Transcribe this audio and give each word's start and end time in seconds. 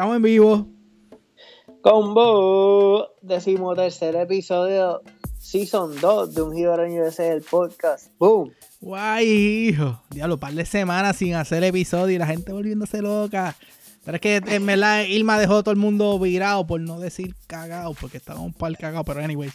Estamos 0.00 0.16
en 0.16 0.22
vivo. 0.22 0.66
Combo, 1.82 3.08
decimotercer 3.20 4.16
episodio, 4.16 5.02
Season 5.38 5.94
2 6.00 6.34
de 6.34 6.40
Un 6.40 6.56
Gibareño 6.56 7.04
ese 7.04 7.30
el 7.30 7.42
podcast. 7.42 8.10
¡Boom! 8.18 8.50
Guay, 8.80 9.26
hijo. 9.28 10.02
Diablo, 10.08 10.40
par 10.40 10.54
de 10.54 10.64
semanas 10.64 11.16
sin 11.16 11.34
hacer 11.34 11.62
episodio 11.64 12.16
y 12.16 12.18
la 12.18 12.26
gente 12.26 12.50
volviéndose 12.50 13.02
loca. 13.02 13.56
Pero 14.02 14.14
es 14.14 14.22
que 14.22 14.36
en 14.36 14.64
verdad 14.64 15.02
Ilma 15.02 15.38
dejó 15.38 15.62
todo 15.62 15.72
el 15.72 15.78
mundo 15.78 16.18
virado 16.18 16.66
por 16.66 16.80
no 16.80 16.98
decir 16.98 17.34
cagado, 17.46 17.92
porque 17.92 18.16
estaba 18.16 18.40
un 18.40 18.54
par 18.54 18.74
cagado, 18.78 19.04
pero 19.04 19.20
anyways. 19.20 19.52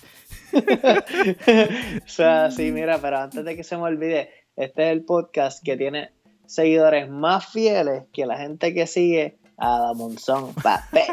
o 2.06 2.08
sea, 2.08 2.52
sí, 2.52 2.72
mira, 2.72 3.00
pero 3.00 3.18
antes 3.18 3.44
de 3.44 3.56
que 3.56 3.64
se 3.64 3.78
me 3.78 3.82
olvide, 3.82 4.30
este 4.56 4.84
es 4.84 4.92
el 4.92 5.06
podcast 5.06 5.64
que 5.64 5.76
tiene 5.76 6.12
seguidores 6.46 7.10
más 7.10 7.48
fieles 7.48 8.04
que 8.14 8.28
la 8.28 8.38
gente 8.38 8.76
que 8.76 8.86
sigue 8.86 9.40
a 9.58 9.80
la 9.80 9.94
Monzón 9.94 10.54
Papé. 10.56 11.06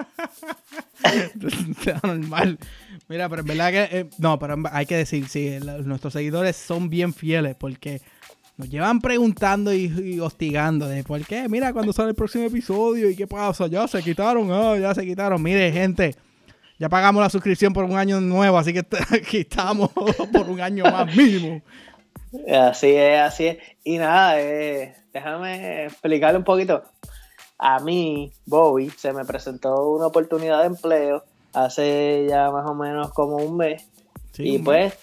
normal. 2.02 2.58
Mira, 3.08 3.28
pero 3.28 3.42
en 3.42 3.48
verdad 3.48 3.70
que. 3.70 3.98
Eh, 3.98 4.10
no, 4.18 4.38
pero 4.38 4.56
hay 4.70 4.86
que 4.86 4.96
decir, 4.96 5.28
sí, 5.28 5.58
nuestros 5.84 6.12
seguidores 6.12 6.56
son 6.56 6.88
bien 6.88 7.12
fieles 7.14 7.56
porque 7.56 8.00
nos 8.56 8.68
llevan 8.68 9.00
preguntando 9.00 9.72
y, 9.72 10.20
hostigando 10.20 10.86
de 10.88 11.04
por 11.04 11.24
qué. 11.24 11.48
Mira, 11.48 11.72
cuando 11.72 11.92
sale 11.92 12.10
el 12.10 12.14
próximo 12.14 12.44
episodio 12.44 13.10
y 13.10 13.16
qué 13.16 13.26
pasa. 13.26 13.66
Ya 13.66 13.86
se 13.88 14.02
quitaron, 14.02 14.50
ah, 14.52 14.76
ya 14.78 14.94
se 14.94 15.04
quitaron. 15.04 15.42
Mire, 15.42 15.72
gente. 15.72 16.14
Ya 16.78 16.88
pagamos 16.88 17.22
la 17.22 17.30
suscripción 17.30 17.72
por 17.72 17.84
un 17.84 17.96
año 17.96 18.20
nuevo, 18.20 18.58
así 18.58 18.72
que 18.72 18.80
aquí 19.10 19.38
estamos 19.38 19.90
por 19.92 20.50
un 20.50 20.60
año 20.60 20.84
más 20.84 21.14
mínimo. 21.14 21.62
Así 22.50 22.88
es, 22.88 23.20
así 23.20 23.46
es. 23.46 23.58
Y 23.84 23.98
nada, 23.98 24.40
eh, 24.40 24.94
déjame 25.12 25.84
explicarle 25.84 26.38
un 26.38 26.44
poquito. 26.44 26.82
A 27.58 27.80
mí, 27.80 28.32
Bobby, 28.46 28.90
se 28.90 29.12
me 29.12 29.24
presentó 29.24 29.90
una 29.90 30.06
oportunidad 30.06 30.60
de 30.60 30.66
empleo 30.66 31.24
hace 31.52 32.26
ya 32.28 32.50
más 32.50 32.68
o 32.68 32.74
menos 32.74 33.12
como 33.12 33.36
un 33.36 33.56
mes. 33.56 33.88
y 34.38 34.58
pues 34.58 34.98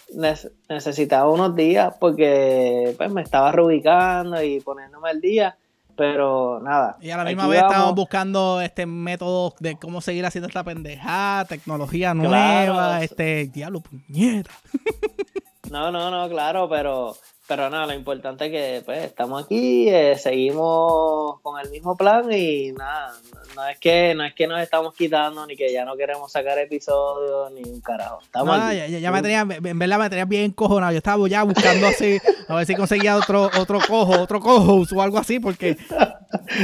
necesitaba 0.68 1.30
unos 1.30 1.56
días 1.56 1.94
porque 2.00 2.96
pues 2.98 3.12
me 3.12 3.22
estaba 3.22 3.52
reubicando 3.52 4.42
y 4.42 4.60
poniéndome 4.60 5.10
al 5.10 5.22
día 5.22 5.58
pero 6.00 6.62
nada. 6.62 6.96
Y 7.02 7.10
a 7.10 7.18
la 7.18 7.26
misma 7.26 7.46
vez 7.48 7.62
estamos 7.62 7.94
buscando 7.94 8.62
este 8.62 8.86
método 8.86 9.54
de 9.60 9.76
cómo 9.76 10.00
seguir 10.00 10.26
haciendo 10.26 10.48
esta 10.48 10.64
pendejada, 10.64 11.44
tecnología 11.44 12.14
nueva, 12.14 13.04
este 13.04 13.48
diablo 13.48 13.82
puñeta. 13.82 14.52
No, 15.70 15.92
no, 15.92 16.10
no, 16.10 16.28
claro, 16.30 16.68
pero 16.68 17.16
pero 17.50 17.68
nada, 17.68 17.88
lo 17.88 17.96
importante 17.96 18.46
es 18.46 18.52
que 18.52 18.82
pues 18.86 19.06
estamos 19.06 19.44
aquí, 19.44 19.90
eh, 19.90 20.16
seguimos 20.20 21.40
con 21.42 21.60
el 21.60 21.72
mismo 21.72 21.98
plan 21.98 22.32
y 22.32 22.72
nada, 22.74 23.12
no 23.56 23.68
es 23.68 23.80
que 23.80 24.14
no 24.14 24.24
es 24.24 24.36
que 24.36 24.46
nos 24.46 24.62
estamos 24.62 24.94
quitando 24.94 25.48
ni 25.48 25.56
que 25.56 25.74
ya 25.74 25.84
no 25.84 25.98
queremos 25.98 26.32
sacar 26.32 26.60
episodios 26.60 27.52
ni 27.54 27.68
un 27.68 27.82
carajo. 27.82 28.20
Estamos 28.22 28.56
Ya, 28.56 28.86
ya, 28.86 29.12
me 29.12 29.24
tenía, 29.24 29.48
en 29.50 29.80
verdad 29.80 29.98
me 29.98 30.10
tenía 30.12 30.26
bien 30.26 30.52
cojonado. 30.52 30.92
Yo 30.92 31.00
estaba 31.00 31.28
ya 31.28 31.42
buscando 31.42 31.88
así, 31.88 32.20
a 32.48 32.54
ver 32.54 32.68
si 32.68 32.76
conseguía 32.76 33.18
otro, 33.18 33.50
otro 33.58 33.80
cojo, 33.80 34.22
otro 34.22 34.40
cojo 34.40 34.84
o 34.96 35.02
algo 35.02 35.18
así, 35.18 35.40
porque 35.40 35.76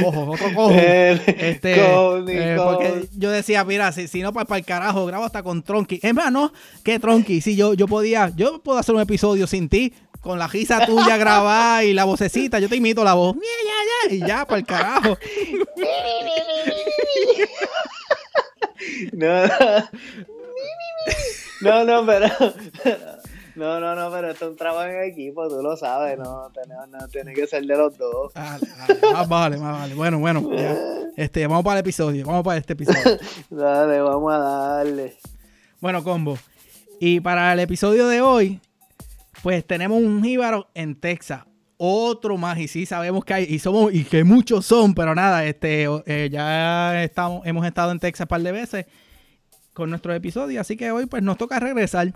cojo, 0.04 0.30
otro 0.30 0.54
cojo. 0.54 0.70
este, 0.74 1.80
eh, 1.80 2.56
porque 2.56 3.08
yo 3.16 3.32
decía, 3.32 3.64
mira, 3.64 3.90
si, 3.90 4.06
si 4.06 4.22
no, 4.22 4.32
pues 4.32 4.46
para 4.46 4.60
el 4.60 4.64
carajo, 4.64 5.04
grabo 5.04 5.24
hasta 5.24 5.42
con 5.42 5.64
Tronky. 5.64 5.98
Es 6.00 6.14
más, 6.14 6.30
no, 6.30 6.52
que 6.84 7.00
Tronky, 7.00 7.40
si 7.40 7.56
yo, 7.56 7.74
yo 7.74 7.88
podía, 7.88 8.30
yo 8.36 8.60
puedo 8.62 8.78
hacer 8.78 8.94
un 8.94 9.00
episodio 9.00 9.48
sin 9.48 9.68
ti, 9.68 9.92
con 10.26 10.38
la 10.38 10.46
risa 10.48 10.84
tuya 10.84 11.16
grabada 11.18 11.84
y 11.84 11.94
la 11.94 12.04
vocecita, 12.04 12.58
yo 12.58 12.68
te 12.68 12.76
imito 12.76 13.04
la 13.04 13.14
voz. 13.14 13.36
Y 14.10 14.18
ya, 14.18 14.44
para 14.44 14.58
el 14.58 14.66
carajo. 14.66 15.16
No, 19.12 19.44
no, 21.60 21.84
no, 21.84 22.06
pero. 22.06 22.28
No, 23.54 23.80
no, 23.80 23.94
no, 23.94 24.10
pero 24.10 24.30
esto 24.30 24.44
es 24.44 24.50
un 24.50 24.56
trabajo 24.56 24.90
en 24.90 25.10
equipo, 25.10 25.48
tú 25.48 25.62
lo 25.62 25.76
sabes, 25.78 26.18
no, 26.18 26.50
no, 26.88 27.08
tiene 27.08 27.32
que 27.32 27.46
ser 27.46 27.64
de 27.64 27.76
los 27.76 27.96
dos. 27.96 28.32
más 28.34 29.28
vale, 29.28 29.56
más 29.56 29.80
vale. 29.80 29.94
Bueno, 29.94 30.18
bueno, 30.18 30.52
ya. 30.54 30.76
Este, 31.16 31.46
vamos 31.46 31.64
para 31.64 31.78
el 31.78 31.80
episodio, 31.80 32.26
vamos 32.26 32.44
para 32.44 32.58
este 32.58 32.74
episodio. 32.74 33.18
Dale, 33.48 34.00
vamos 34.02 34.32
a 34.34 34.38
darle. 34.38 35.16
Bueno, 35.80 36.04
combo. 36.04 36.38
Y 37.00 37.20
para 37.20 37.52
el 37.54 37.60
episodio 37.60 38.08
de 38.08 38.20
hoy, 38.20 38.60
pues 39.46 39.64
tenemos 39.64 40.02
un 40.02 40.24
jíbaro 40.24 40.66
en 40.74 40.98
Texas. 40.98 41.44
Otro 41.76 42.36
más, 42.36 42.58
y 42.58 42.66
sí 42.66 42.84
sabemos 42.84 43.24
que 43.24 43.32
hay, 43.32 43.44
y 43.44 43.60
somos, 43.60 43.94
y 43.94 44.02
que 44.02 44.24
muchos 44.24 44.66
son, 44.66 44.92
pero 44.92 45.14
nada, 45.14 45.44
este, 45.44 45.86
eh, 46.06 46.28
ya 46.32 47.04
estamos, 47.04 47.46
hemos 47.46 47.64
estado 47.64 47.92
en 47.92 48.00
Texas 48.00 48.24
un 48.24 48.28
par 48.28 48.40
de 48.40 48.50
veces 48.50 48.86
con 49.72 49.88
nuestro 49.88 50.12
episodio, 50.12 50.60
así 50.60 50.76
que 50.76 50.90
hoy 50.90 51.06
pues 51.06 51.22
nos 51.22 51.38
toca 51.38 51.60
regresar. 51.60 52.08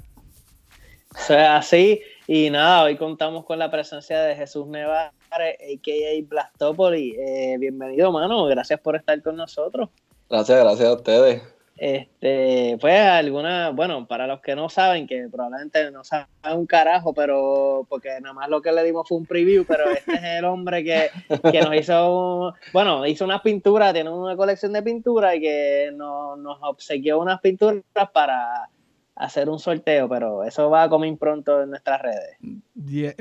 O 1.14 1.18
sea, 1.18 1.58
así, 1.58 2.00
y 2.26 2.50
nada, 2.50 2.82
hoy 2.82 2.96
contamos 2.96 3.44
con 3.44 3.60
la 3.60 3.70
presencia 3.70 4.20
de 4.22 4.34
Jesús 4.34 4.66
Nevares, 4.66 5.12
a.k.a. 5.30 6.28
Blastopoli. 6.28 7.14
Eh, 7.16 7.58
bienvenido, 7.60 8.10
mano, 8.10 8.46
gracias 8.46 8.80
por 8.80 8.96
estar 8.96 9.22
con 9.22 9.36
nosotros. 9.36 9.88
Gracias, 10.28 10.58
gracias 10.58 10.88
a 10.88 10.94
ustedes. 10.94 11.59
Este, 11.82 12.76
pues 12.78 13.00
alguna, 13.00 13.70
bueno, 13.70 14.06
para 14.06 14.26
los 14.26 14.42
que 14.42 14.54
no 14.54 14.68
saben, 14.68 15.06
que 15.06 15.28
probablemente 15.32 15.90
no 15.90 16.04
saben 16.04 16.26
un 16.54 16.66
carajo, 16.66 17.14
pero 17.14 17.86
porque 17.88 18.10
nada 18.20 18.34
más 18.34 18.50
lo 18.50 18.60
que 18.60 18.70
le 18.70 18.84
dimos 18.84 19.08
fue 19.08 19.16
un 19.16 19.24
preview, 19.24 19.64
pero 19.64 19.90
este 19.90 20.12
es 20.12 20.22
el 20.22 20.44
hombre 20.44 20.84
que, 20.84 21.08
que 21.50 21.62
nos 21.62 21.74
hizo, 21.74 22.52
bueno, 22.74 23.06
hizo 23.06 23.24
unas 23.24 23.40
pinturas, 23.40 23.94
tiene 23.94 24.10
una 24.10 24.36
colección 24.36 24.74
de 24.74 24.82
pinturas 24.82 25.36
y 25.36 25.40
que 25.40 25.90
nos, 25.94 26.38
nos 26.38 26.58
obsequió 26.60 27.18
unas 27.18 27.40
pinturas 27.40 27.82
para 28.12 28.68
hacer 29.16 29.48
un 29.48 29.58
sorteo, 29.58 30.06
pero 30.06 30.44
eso 30.44 30.68
va 30.68 30.82
a 30.82 30.90
comer 30.90 31.16
pronto 31.16 31.62
en 31.62 31.70
nuestras 31.70 32.02
redes. 32.02 32.36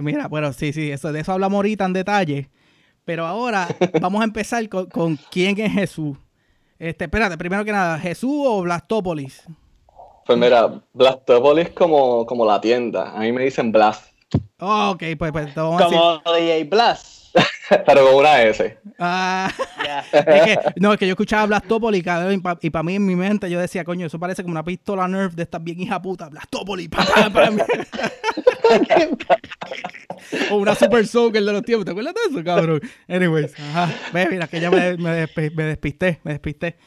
Mira, 0.02 0.28
bueno, 0.28 0.52
sí, 0.52 0.74
sí, 0.74 0.92
eso, 0.92 1.14
de 1.14 1.22
eso 1.22 1.32
hablamos 1.32 1.56
ahorita 1.56 1.86
en 1.86 1.94
detalle, 1.94 2.50
pero 3.06 3.26
ahora 3.26 3.70
vamos 4.02 4.20
a 4.20 4.26
empezar 4.26 4.68
con, 4.68 4.88
con 4.88 5.18
quién 5.32 5.58
es 5.62 5.72
Jesús. 5.72 6.18
Este, 6.80 7.04
espérate, 7.04 7.38
primero 7.38 7.66
que 7.66 7.74
nada, 7.74 8.00
¿Jesús 8.00 8.46
o 8.48 8.62
Blastopolis? 8.62 9.44
Pues 10.26 10.38
mira, 10.38 10.82
Blastopolis 10.94 11.72
como, 11.72 12.26
como 12.26 12.46
la 12.46 12.62
tienda. 12.62 13.12
A 13.12 13.20
mí 13.20 13.34
me 13.34 13.44
dicen 13.44 13.74
Blast. 13.74 14.14
Oh, 14.60 14.92
ok, 14.92 15.04
pues, 15.18 15.32
pues 15.34 15.54
vamos 15.56 15.82
como 15.82 16.22
a 16.24 16.38
DJ 16.38 16.64
Blast. 16.64 17.36
Pero 17.86 18.06
con 18.06 18.16
una 18.16 18.42
S. 18.44 18.78
Ah, 18.98 19.52
es 20.14 20.24
que, 20.24 20.58
no, 20.78 20.94
es 20.94 21.00
que 21.00 21.06
yo 21.06 21.12
escuchaba 21.12 21.46
Blastopolis 21.48 22.04
y 22.62 22.70
para 22.70 22.84
mí 22.84 22.96
en 22.96 23.06
mi 23.06 23.16
mente 23.16 23.50
yo 23.50 23.60
decía, 23.60 23.84
coño, 23.84 24.08
eso 24.08 24.18
parece 24.18 24.42
como 24.44 24.54
una 24.54 24.64
pistola 24.64 25.08
Nerf 25.08 25.34
de 25.34 25.44
estas 25.44 25.64
bien 25.64 25.82
hija 25.82 26.02
puta. 26.02 26.30
Blastopolis, 26.30 26.90
o 30.52 30.56
una 30.56 30.76
Super 30.76 31.06
Soaker 31.06 31.44
de 31.44 31.54
los 31.54 31.64
tiempos. 31.64 31.86
¿Te 31.86 31.92
acuerdas 31.92 32.14
de 32.14 32.22
eso, 32.30 32.44
cabrón? 32.44 32.82
Anyways, 33.08 33.54
ajá. 33.60 33.90
Ve, 34.14 34.28
mira, 34.30 34.48
que 34.48 34.60
ya 34.60 34.70
me, 34.70 34.98
me, 34.98 35.28
despisté, 35.66 36.20
me 36.24 36.34
despisté. 36.34 36.78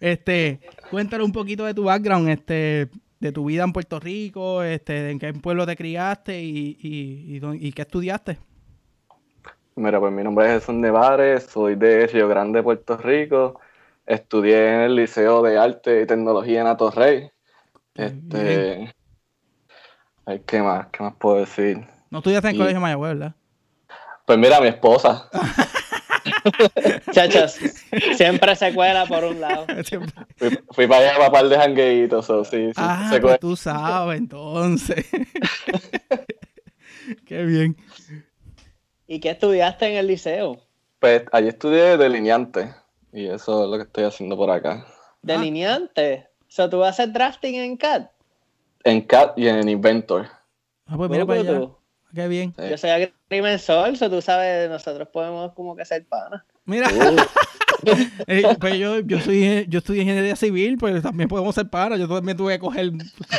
Este, 0.00 0.60
cuéntale 0.90 1.24
un 1.24 1.32
poquito 1.32 1.64
de 1.64 1.74
tu 1.74 1.84
background, 1.84 2.28
este, 2.28 2.88
de 3.20 3.32
tu 3.32 3.44
vida 3.46 3.64
en 3.64 3.72
Puerto 3.72 4.00
Rico, 4.00 4.62
este, 4.62 5.10
en 5.10 5.18
qué 5.18 5.32
pueblo 5.32 5.66
te 5.66 5.76
criaste 5.76 6.42
y, 6.42 6.76
y, 6.80 7.40
y, 7.66 7.72
qué 7.72 7.82
estudiaste. 7.82 8.38
Mira, 9.76 9.98
pues 9.98 10.12
mi 10.12 10.22
nombre 10.22 10.46
es 10.46 10.60
Jesús 10.60 10.74
Nevares, 10.74 11.44
soy 11.44 11.74
de 11.74 12.06
Río 12.06 12.28
Grande, 12.28 12.62
Puerto 12.62 12.96
Rico. 12.96 13.60
Estudié 14.06 14.74
en 14.74 14.80
el 14.82 14.96
Liceo 14.96 15.42
de 15.42 15.58
Arte 15.58 16.02
y 16.02 16.06
Tecnología 16.06 16.60
en 16.60 16.66
Atorrey. 16.66 17.30
Este, 17.94 18.92
¿qué 20.46 20.62
más? 20.62 20.86
¿Qué 20.88 21.02
más 21.02 21.14
puedo 21.18 21.36
decir? 21.36 21.86
No 22.10 22.18
estudiaste 22.18 22.48
en 22.48 22.54
el 22.54 22.60
Colegio 22.60 22.80
Mayagüez, 22.80 23.14
¿verdad? 23.14 23.34
Pues 24.26 24.38
mira, 24.38 24.60
mi 24.60 24.68
esposa. 24.68 25.28
Chachos, 27.12 27.58
siempre 28.16 28.56
se 28.56 28.74
cuela 28.74 29.06
por 29.06 29.24
un 29.24 29.40
lado. 29.40 29.66
Fui, 30.70 30.86
para 30.86 31.08
allá 31.08 31.18
para 31.18 31.30
par 31.30 31.48
de 31.48 31.56
jangueitos, 31.56 32.30
o 32.30 32.44
sí, 32.44 32.70
ah, 32.76 33.08
se 33.10 33.20
pues 33.20 33.40
tú 33.40 33.56
sabes, 33.56 34.18
entonces. 34.18 35.06
Qué 37.26 37.44
bien. 37.44 37.76
¿Y 39.06 39.20
qué 39.20 39.30
estudiaste 39.30 39.86
en 39.86 39.96
el 39.96 40.06
liceo? 40.06 40.58
Pues 40.98 41.24
allí 41.32 41.48
estudié 41.48 41.98
delineante. 41.98 42.74
Y 43.12 43.26
eso 43.26 43.64
es 43.64 43.70
lo 43.70 43.76
que 43.76 43.82
estoy 43.82 44.04
haciendo 44.04 44.36
por 44.36 44.50
acá. 44.50 44.86
¿Delineante? 45.20 46.28
O 46.40 46.50
sea, 46.50 46.70
¿tú 46.70 46.78
vas 46.78 46.98
a 46.98 47.02
hacer 47.02 47.12
drafting 47.12 47.56
en 47.56 47.76
CAD? 47.76 48.06
En 48.84 49.00
CAD 49.00 49.32
y 49.36 49.48
en 49.48 49.68
Inventor. 49.68 50.26
Ah, 50.86 50.96
pues 50.96 51.10
mira 51.10 51.26
para 51.26 51.40
allá. 51.40 51.68
Qué 52.14 52.28
bien. 52.28 52.54
Yo 52.56 52.78
soy 52.78 52.90
agrimensor, 52.90 53.96
so 53.96 54.08
tú 54.08 54.22
sabes, 54.22 54.68
nosotros 54.70 55.08
podemos 55.08 55.52
como 55.54 55.74
que 55.74 55.84
ser 55.84 56.06
panas. 56.06 56.44
Mira. 56.64 56.88
Eh, 58.26 58.42
pues 58.58 58.78
yo, 58.78 59.00
yo, 59.00 59.20
soy, 59.20 59.66
yo 59.68 59.78
estudié 59.78 60.02
ingeniería 60.02 60.36
civil, 60.36 60.78
pues 60.78 61.02
también 61.02 61.28
podemos 61.28 61.54
ser 61.54 61.68
panas. 61.68 61.98
Yo 61.98 62.08
también 62.08 62.36
tuve 62.36 62.54
que 62.54 62.58
coger 62.58 62.92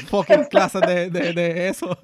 fucking 0.07 0.45
clases 0.49 0.81
de, 0.81 1.09
de, 1.09 1.33
de 1.33 1.67
eso. 1.67 1.97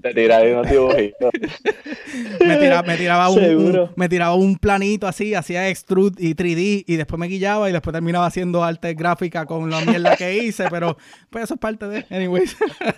Te 0.00 0.12
tiraba 0.12 0.44
me, 0.64 2.56
tiraba, 2.58 2.82
me, 2.82 2.96
tiraba 2.96 3.28
un, 3.30 3.90
me 3.94 4.08
tiraba 4.08 4.34
un 4.34 4.56
planito 4.56 5.06
así, 5.06 5.34
hacía 5.34 5.68
extrude 5.68 6.16
y 6.18 6.34
3D 6.34 6.84
y 6.86 6.96
después 6.96 7.18
me 7.18 7.28
guillaba 7.28 7.70
y 7.70 7.72
después 7.72 7.92
terminaba 7.92 8.26
haciendo 8.26 8.62
arte 8.62 8.92
gráfica 8.94 9.46
con 9.46 9.70
la 9.70 9.80
mierda 9.82 10.16
que 10.16 10.34
hice, 10.36 10.66
pero 10.70 10.96
pues 11.30 11.44
eso 11.44 11.54
es 11.54 11.60
parte 11.60 11.86
de, 11.88 12.04
anyways. 12.10 12.56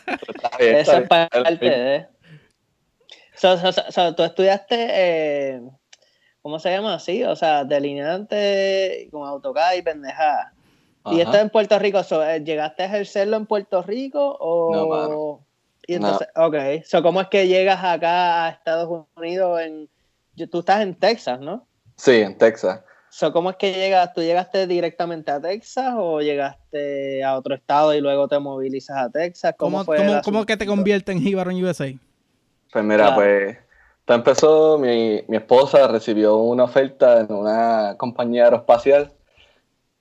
eso 0.59 0.97
es 0.97 1.09
parte 1.09 1.65
de. 1.65 2.07
So, 3.35 4.15
tú 4.17 4.25
estudiaste, 4.25 4.77
eh, 4.91 5.61
¿cómo 6.43 6.59
se 6.59 6.71
llama 6.71 6.95
así? 6.95 7.25
O 7.25 7.37
sea, 7.37 7.65
delineante 7.65 9.09
con 9.11 9.27
AutoCAD 9.27 9.75
y 9.75 9.83
pendejada. 9.83 10.53
¿Y 11.11 11.21
esto 11.21 11.39
en 11.39 11.49
Puerto 11.51 11.79
Rico? 11.79 12.01
Eh, 12.23 12.43
¿Llegaste 12.45 12.83
a 12.83 12.87
ejercerlo 12.87 13.37
en 13.37 13.47
Puerto 13.47 13.83
Rico 13.83 14.37
o...? 14.41 15.41
Y 15.87 15.95
entonces, 15.95 16.29
ok, 16.37 16.85
so, 16.85 17.03
¿cómo 17.03 17.23
es 17.23 17.29
que 17.29 17.49
llegas 17.49 17.83
acá 17.83 18.45
a 18.45 18.51
Estados 18.51 19.07
Unidos? 19.17 19.59
En, 19.63 19.89
tú 20.51 20.59
estás 20.59 20.83
en 20.83 20.95
Texas, 20.95 21.41
¿no? 21.41 21.67
Sí, 21.97 22.17
en 22.17 22.37
Texas. 22.37 22.83
So, 23.09 23.33
¿Cómo 23.33 23.49
es 23.49 23.57
que 23.57 23.73
llegas? 23.73 24.13
¿Tú 24.13 24.21
llegaste 24.21 24.67
directamente 24.67 25.31
a 25.31 25.41
Texas 25.41 25.95
o 25.97 26.21
llegaste 26.21 27.25
a 27.25 27.37
otro 27.37 27.55
estado 27.55 27.95
y 27.95 28.03
luego 28.03 28.29
te 28.29 28.39
movilizas 28.39 28.99
a 28.99 29.09
Texas? 29.09 29.55
¿Cómo, 29.57 29.83
¿Cómo, 29.87 30.21
¿cómo, 30.23 30.45
que 30.45 30.59
te 30.59 30.67
convierte 30.67 31.13
en 31.13 31.21
Jíbaro 31.21 31.51
en 31.51 31.65
USA? 31.65 31.91
Pues 32.71 32.85
mira, 32.85 33.15
pues 33.15 33.57
todo 33.57 33.68
empezó, 34.15 34.79
mi, 34.79 35.23
mi 35.29 35.37
esposa 35.37 35.87
recibió 35.89 36.37
una 36.37 36.65
oferta 36.65 37.21
en 37.21 37.33
una 37.33 37.97
compañía 37.99 38.45
aeroespacial 38.45 39.13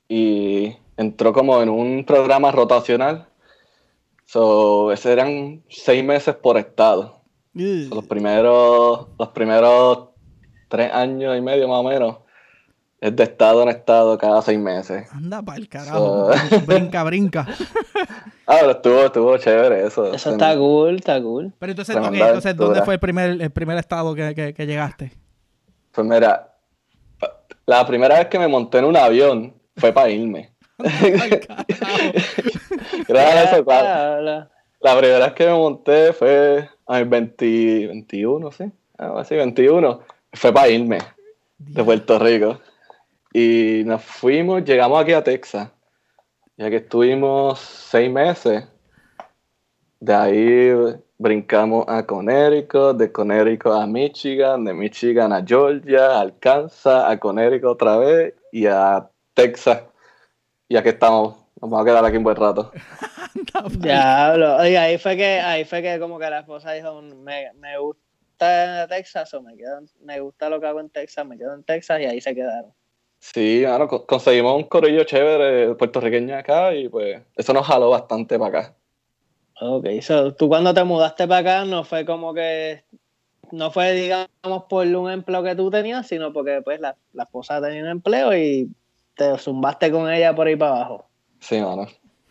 y 0.08 0.76
entró 0.96 1.34
como 1.34 1.62
en 1.62 1.70
un 1.70 2.06
programa 2.06 2.52
rotacional 2.52 3.28
So, 4.28 4.92
ese 4.92 5.14
eran 5.14 5.64
seis 5.70 6.04
meses 6.04 6.36
por 6.36 6.58
estado. 6.58 7.22
los, 7.54 8.06
primeros, 8.08 9.08
los 9.18 9.30
primeros 9.30 10.10
tres 10.68 10.94
años 10.94 11.38
y 11.38 11.42
medio 11.42 11.68
más 11.70 11.80
o 11.80 11.84
menos 11.84 12.18
es 13.00 13.16
de 13.16 13.24
estado 13.24 13.64
en 13.64 13.70
estado 13.70 14.18
cada 14.18 14.42
seis 14.42 14.60
meses. 14.60 15.08
Anda 15.12 15.42
para 15.42 15.58
el 15.60 15.70
carajo. 15.70 16.32
brinca, 16.66 17.04
brinca. 17.04 17.48
ah, 18.48 18.58
pero 18.60 18.72
estuvo, 18.72 19.06
estuvo 19.06 19.38
chévere 19.38 19.86
eso. 19.86 20.14
Eso 20.14 20.32
está 20.32 20.56
cool, 20.58 20.96
está 20.96 21.22
cool. 21.22 21.54
Pero 21.60 21.72
entonces, 21.72 21.96
entonces 21.96 22.56
¿dónde 22.56 22.82
fue 22.84 22.96
el 22.96 23.00
primer, 23.00 23.42
el 23.42 23.52
primer 23.52 23.78
estado 23.78 24.16
que, 24.16 24.34
que, 24.34 24.54
que 24.54 24.66
llegaste? 24.66 25.12
Pues 25.92 26.08
mira, 26.08 26.56
la 27.66 27.86
primera 27.86 28.18
vez 28.18 28.28
que 28.28 28.40
me 28.40 28.48
monté 28.48 28.80
en 28.80 28.86
un 28.86 28.98
avión 28.98 29.54
fue 29.76 29.92
para 29.92 30.10
irme. 30.10 30.52
Gracias, 33.08 33.66
La 34.80 34.98
primera 34.98 35.26
vez 35.26 35.34
que 35.34 35.46
me 35.46 35.54
monté 35.54 36.14
fue 36.14 36.70
a 36.86 37.00
mis 37.00 37.10
21, 37.10 38.52
¿sí? 38.52 38.72
Así, 38.98 39.36
21. 39.36 40.00
Fue 40.34 40.54
para 40.54 40.70
irme 40.70 41.00
de 41.58 41.84
Puerto 41.84 42.20
Rico. 42.20 42.60
Y 43.40 43.84
nos 43.86 44.04
fuimos, 44.04 44.64
llegamos 44.64 45.00
aquí 45.00 45.14
a 45.14 45.24
Texas. 45.24 45.70
Ya 46.58 46.72
que 46.72 46.78
estuvimos 46.78 47.60
seis 47.60 48.10
meses. 48.10 48.68
De 50.00 50.12
ahí 50.16 50.72
brincamos 51.20 51.86
a 51.88 52.04
Connecticut, 52.04 52.98
de 52.98 53.12
Connecticut 53.12 53.74
a 53.74 53.86
Michigan, 53.86 54.66
de 54.66 54.74
Michigan 54.74 55.32
a 55.32 55.44
Georgia, 55.46 56.20
a 56.20 56.32
Kansas, 56.40 57.04
a 57.06 57.16
Connecticut 57.20 57.70
otra 57.70 57.98
vez 57.98 58.34
y 58.52 58.66
a 58.66 59.08
Texas 59.36 59.84
y 60.68 60.76
aquí 60.76 60.90
estamos. 60.90 61.36
Nos 61.62 61.70
vamos 61.70 61.82
a 61.84 61.86
quedar 61.86 62.06
aquí 62.06 62.18
un 62.18 62.24
buen 62.24 62.38
rato. 62.38 62.72
Diablo. 63.78 64.58
Oye, 64.58 64.80
ahí 64.80 64.98
fue 64.98 65.16
que, 65.16 65.40
ahí 65.40 65.64
fue 65.64 65.84
que 65.84 66.00
como 66.00 66.18
que 66.18 66.28
la 66.28 66.40
esposa 66.40 66.72
dijo, 66.72 67.04
me, 67.04 67.52
me 67.54 67.78
gusta 67.78 68.88
Texas 68.90 69.32
o 69.36 69.44
me 69.44 69.56
quedo, 69.56 69.82
me 70.02 70.22
gusta 70.22 70.50
lo 70.50 70.60
que 70.60 70.66
hago 70.66 70.80
en 70.80 70.90
Texas, 70.90 71.24
me 71.24 71.38
quedo 71.38 71.54
en 71.54 71.64
Texas 71.64 72.02
y 72.02 72.06
ahí 72.06 72.20
se 72.20 72.34
quedaron. 72.34 72.74
Sí, 73.34 73.66
bueno, 73.66 73.88
conseguimos 74.06 74.56
un 74.56 74.64
corillo 74.64 75.04
chévere 75.04 75.76
puertorriqueño 75.76 76.38
acá 76.38 76.74
y 76.74 76.88
pues 76.88 77.22
eso 77.36 77.54
nos 77.54 77.68
jaló 77.68 77.90
bastante 77.90 78.40
para 78.40 78.60
acá. 78.60 78.76
Ok, 79.60 79.86
so, 80.02 80.34
tú 80.34 80.48
cuando 80.48 80.74
te 80.74 80.84
mudaste 80.86 81.28
para 81.28 81.40
acá 81.42 81.66
no 81.66 81.84
fue 81.84 82.06
como 82.06 82.34
que, 82.34 82.86
no 83.52 83.70
fue 83.70 83.92
digamos 83.92 84.64
por 84.70 84.88
un 84.88 85.12
empleo 85.12 85.44
que 85.44 85.56
tú 85.56 85.70
tenías, 85.70 86.08
sino 86.08 86.32
porque 86.32 86.62
pues 86.64 86.80
la, 86.80 86.96
la 87.12 87.24
esposa 87.24 87.62
tenía 87.62 87.84
un 87.84 87.90
empleo 87.90 88.36
y 88.36 88.70
te 89.16 89.38
zumbaste 89.38 89.92
con 89.92 90.10
ella 90.10 90.34
por 90.34 90.48
ahí 90.48 90.56
para 90.56 90.78
abajo. 90.78 91.10
Sí, 91.42 91.60
mano. 91.60 91.86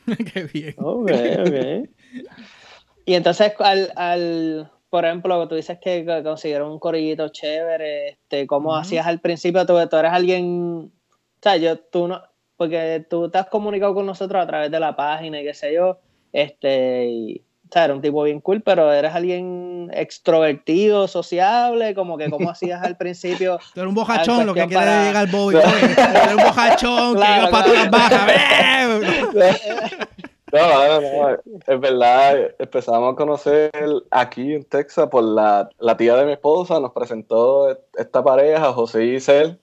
Qué 0.33 0.45
bien. 0.45 0.75
Ok, 0.79 1.11
ok. 1.11 1.91
y 3.05 3.15
entonces, 3.15 3.53
al, 3.59 3.93
al, 3.97 4.71
por 4.97 5.05
ejemplo, 5.05 5.47
tú 5.47 5.57
dices 5.57 5.79
que 5.79 6.23
consiguieron 6.25 6.73
un 6.73 6.79
corillito 6.79 7.29
chévere, 7.29 8.09
este, 8.09 8.47
¿cómo 8.47 8.75
hacías 8.75 9.07
al 9.07 9.21
principio? 9.21 9.67
Tú, 9.67 9.75
tú 9.91 9.97
eres 9.99 10.11
alguien, 10.11 10.91
o 10.91 11.39
sea, 11.43 11.59
yo, 11.59 11.79
tú 11.79 12.09
no, 12.09 12.23
porque 12.57 13.05
tú 13.11 13.31
te 13.31 13.37
has 13.37 13.49
comunicado 13.49 13.93
con 13.93 14.07
nosotros 14.07 14.43
a 14.43 14.47
través 14.47 14.71
de 14.71 14.81
la 14.81 14.97
página 14.97 15.39
y 15.39 15.45
qué 15.45 15.53
sé 15.53 15.75
yo, 15.75 15.99
este, 16.33 17.09
y, 17.09 17.43
o 17.69 17.69
sea, 17.71 17.85
era 17.85 17.95
un 17.95 18.01
tipo 18.01 18.23
bien 18.23 18.41
cool, 18.41 18.63
pero 18.63 18.91
eres 18.91 19.15
alguien 19.15 19.91
extrovertido, 19.93 21.09
sociable, 21.09 21.95
como 21.95 22.17
que 22.17 22.31
como 22.31 22.49
hacías 22.49 22.83
al 22.83 22.97
principio. 22.97 23.59
Tú 23.75 23.81
eres 23.81 23.91
un 23.91 23.95
bojachón, 23.97 24.47
lo 24.47 24.55
que 24.55 24.67
quiere 24.67 24.87
llegar 24.87 25.17
al 25.17 25.27
Bobby. 25.27 25.57
eres 25.57 26.35
un 26.35 26.43
bojachón 26.43 27.17
que 27.17 27.21
iba 27.21 27.51
para 27.51 27.65
todas 27.67 27.91
bajas. 27.91 28.31
No, 30.57 31.01
no, 31.01 31.01
no, 31.01 31.39
es 31.67 31.81
verdad, 31.81 32.55
empezamos 32.59 33.13
a 33.13 33.17
conocer 33.17 33.71
aquí 34.11 34.55
en 34.55 34.65
Texas 34.65 35.09
por 35.09 35.25
la, 35.25 35.69
la 35.79 35.97
tía 35.97 36.17
de 36.17 36.27
mi 36.27 36.33
esposa, 36.33 36.81
nos 36.81 36.93
presentó 36.93 37.77
esta 37.95 38.23
pareja, 38.23 38.73
José 38.73 39.05
y 39.05 39.15
Isel, 39.17 39.59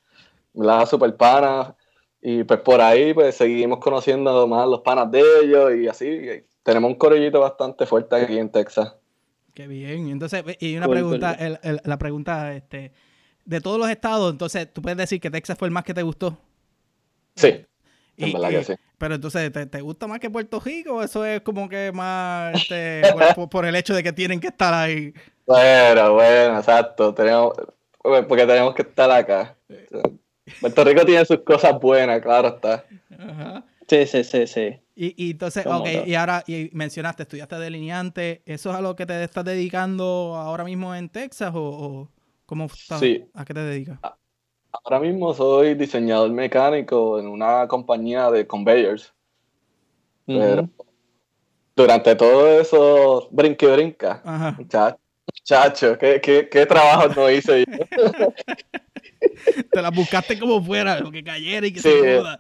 la 0.54 0.86
super 0.86 1.16
pana, 1.16 1.76
y 2.22 2.44
pues 2.44 2.60
por 2.62 2.82
ahí 2.82 3.14
pues 3.14 3.36
seguimos 3.36 3.80
conociendo 3.80 4.48
más 4.48 4.68
los 4.68 4.82
panas 4.82 5.12
de 5.12 5.22
ellos 5.42 5.76
y 5.76 5.88
así, 5.88 6.44
tenemos 6.64 6.90
un 6.92 6.96
corillito 6.96 7.40
bastante 7.40 7.86
fuerte 7.86 8.16
aquí 8.16 8.38
en 8.38 8.50
Texas. 8.50 8.96
Qué 9.54 9.68
bien. 9.68 10.10
Entonces, 10.10 10.44
y 10.60 10.76
una 10.78 10.88
pregunta, 10.88 11.38
la 11.84 11.98
pregunta, 11.98 12.54
este, 12.56 12.92
de 13.46 13.62
todos 13.62 13.78
los 13.78 13.90
estados, 13.90 14.32
entonces, 14.32 14.72
¿tú 14.74 14.82
puedes 14.82 14.98
decir 14.98 15.20
que 15.22 15.30
Texas 15.30 15.58
fue 15.58 15.68
el 15.68 15.72
más 15.72 15.84
que 15.84 15.94
te 15.94 16.02
gustó? 16.02 16.38
Sí. 17.36 17.66
En 18.26 18.34
verdad 18.34 18.50
que 18.50 18.64
sí. 18.64 18.74
Pero 18.98 19.16
entonces, 19.16 19.52
¿te, 19.52 19.82
gusta 19.82 20.08
más 20.08 20.20
que 20.20 20.30
Puerto 20.30 20.60
Rico 20.60 20.96
o 20.96 21.04
eso 21.04 21.26
es 21.26 21.42
como 21.42 21.68
que 21.68 21.92
más 21.92 22.56
este, 22.56 23.02
por, 23.52 23.66
el 23.66 23.76
hecho 23.76 23.94
de 23.94 24.04
que 24.04 24.14
tienen 24.14 24.40
que 24.40 24.48
estar 24.48 24.74
ahí? 24.74 25.14
Bueno, 25.46 26.14
bueno, 26.14 26.58
exacto. 26.60 27.14
Tenemos, 27.14 27.54
porque 28.02 28.46
tenemos 28.46 28.74
que 28.76 28.84
estar 28.84 29.12
acá. 29.12 29.56
Puerto 30.62 30.84
Rico 30.84 31.06
tiene 31.06 31.26
sus 31.26 31.40
cosas 31.40 31.80
buenas, 31.80 32.22
claro 32.22 32.50
está. 32.50 32.86
Ajá. 33.18 33.64
Sí, 33.88 34.06
sí, 34.08 34.24
sí, 34.24 34.48
sí. 34.48 34.80
Y, 34.96 35.32
entonces, 35.32 35.66
ok, 35.66 35.88
y 36.06 36.16
ahora 36.16 36.44
y 36.46 36.70
mencionaste, 36.72 37.24
estudiaste 37.24 37.56
delineante, 37.56 38.44
¿eso 38.46 38.70
es 38.70 38.76
a 38.76 38.82
lo 38.82 38.96
que 38.96 39.08
te 39.08 39.24
estás 39.24 39.44
dedicando 39.44 40.36
ahora 40.36 40.64
mismo 40.64 40.94
en 40.94 41.10
Texas 41.10 41.52
o, 41.56 42.10
cómo 42.46 42.66
estás? 42.66 43.00
Sí. 43.00 43.26
¿A 43.34 43.44
qué 43.44 43.54
te 43.54 43.62
dedicas? 43.62 44.00
Ahora 44.74 45.00
mismo 45.00 45.34
soy 45.36 45.76
diseñador 45.76 46.32
mecánico 46.32 47.20
en 47.20 47.28
una 47.28 47.68
compañía 47.68 48.32
de 48.32 48.48
conveyors. 48.48 49.14
durante 51.76 52.16
todo 52.16 52.60
eso, 52.60 53.28
brinque, 53.32 53.68
brinca. 53.68 54.56
Muchacho, 55.28 55.98
¿qué, 55.98 56.20
qué, 56.52 56.66
trabajo 56.66 57.08
no 57.16 57.30
hice 57.30 57.66
yo? 57.66 57.78
te 59.72 59.82
la 59.82 59.92
buscaste 59.92 60.40
como 60.40 60.62
fuera, 60.64 61.00
lo 61.00 61.12
que 61.12 61.24
cayera 61.24 61.68
y 61.68 61.74
que 61.74 61.80
se 61.80 62.18
joda. 62.18 62.40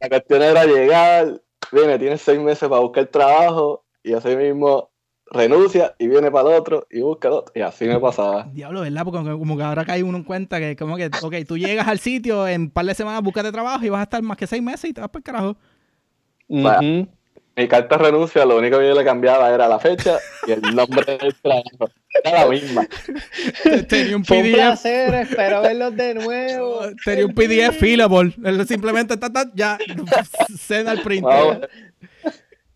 La 0.00 0.08
cuestión 0.08 0.42
era 0.42 0.64
llegar, 0.64 1.42
viene, 1.72 1.98
tienes 1.98 2.22
seis 2.22 2.38
meses 2.38 2.68
para 2.68 2.80
buscar 2.80 3.06
trabajo 3.06 3.84
y 4.04 4.14
así 4.14 4.34
mismo 4.36 4.91
renuncia 5.32 5.94
y 5.98 6.08
viene 6.08 6.30
para 6.30 6.50
el 6.50 6.60
otro 6.60 6.86
y 6.90 7.00
busca 7.00 7.28
el 7.28 7.34
otro. 7.34 7.52
Y 7.54 7.60
así 7.60 7.86
me 7.86 7.98
pasaba. 7.98 8.48
Diablo, 8.52 8.82
¿verdad? 8.82 9.04
Porque 9.04 9.18
como 9.30 9.56
que 9.56 9.62
ahora 9.62 9.84
cae 9.84 10.02
uno 10.02 10.18
en 10.18 10.24
cuenta 10.24 10.60
que 10.60 10.76
como 10.76 10.96
que, 10.96 11.10
ok, 11.20 11.34
tú 11.46 11.58
llegas 11.58 11.88
al 11.88 11.98
sitio 11.98 12.46
en 12.46 12.62
un 12.62 12.70
par 12.70 12.84
de 12.84 12.94
semanas, 12.94 13.22
buscas 13.22 13.44
de 13.44 13.52
trabajo 13.52 13.84
y 13.84 13.88
vas 13.88 14.00
a 14.00 14.04
estar 14.04 14.22
más 14.22 14.36
que 14.36 14.46
seis 14.46 14.62
meses 14.62 14.90
y 14.90 14.92
te 14.92 15.00
vas 15.00 15.10
para 15.10 15.20
el 15.20 15.24
carajo. 15.24 15.56
Mi 17.54 17.68
carta 17.68 17.98
de 17.98 18.04
renuncia, 18.04 18.46
lo 18.46 18.56
único 18.56 18.78
que 18.78 18.88
yo 18.88 18.94
le 18.94 19.04
cambiaba 19.04 19.52
era 19.52 19.68
la 19.68 19.78
fecha 19.78 20.18
y 20.46 20.52
el 20.52 20.62
nombre 20.74 21.18
del 21.18 21.34
trabajo. 21.34 21.90
Era 22.24 22.44
la 22.44 22.50
misma. 22.50 22.86
Tenía 23.88 24.16
un 24.16 24.22
PDF. 24.22 24.32
un 24.32 24.52
placer, 24.52 25.14
espero 25.14 25.60
verlos 25.60 25.96
de 25.96 26.14
nuevo. 26.14 26.80
Tenía 27.04 27.26
un 27.26 27.34
PDF 27.34 27.78
fillable. 27.78 28.34
Él 28.42 28.66
simplemente 28.66 29.14
está, 29.14 29.30
ya, 29.54 29.78
send 30.58 30.88
al 30.88 31.02
printer. 31.02 31.68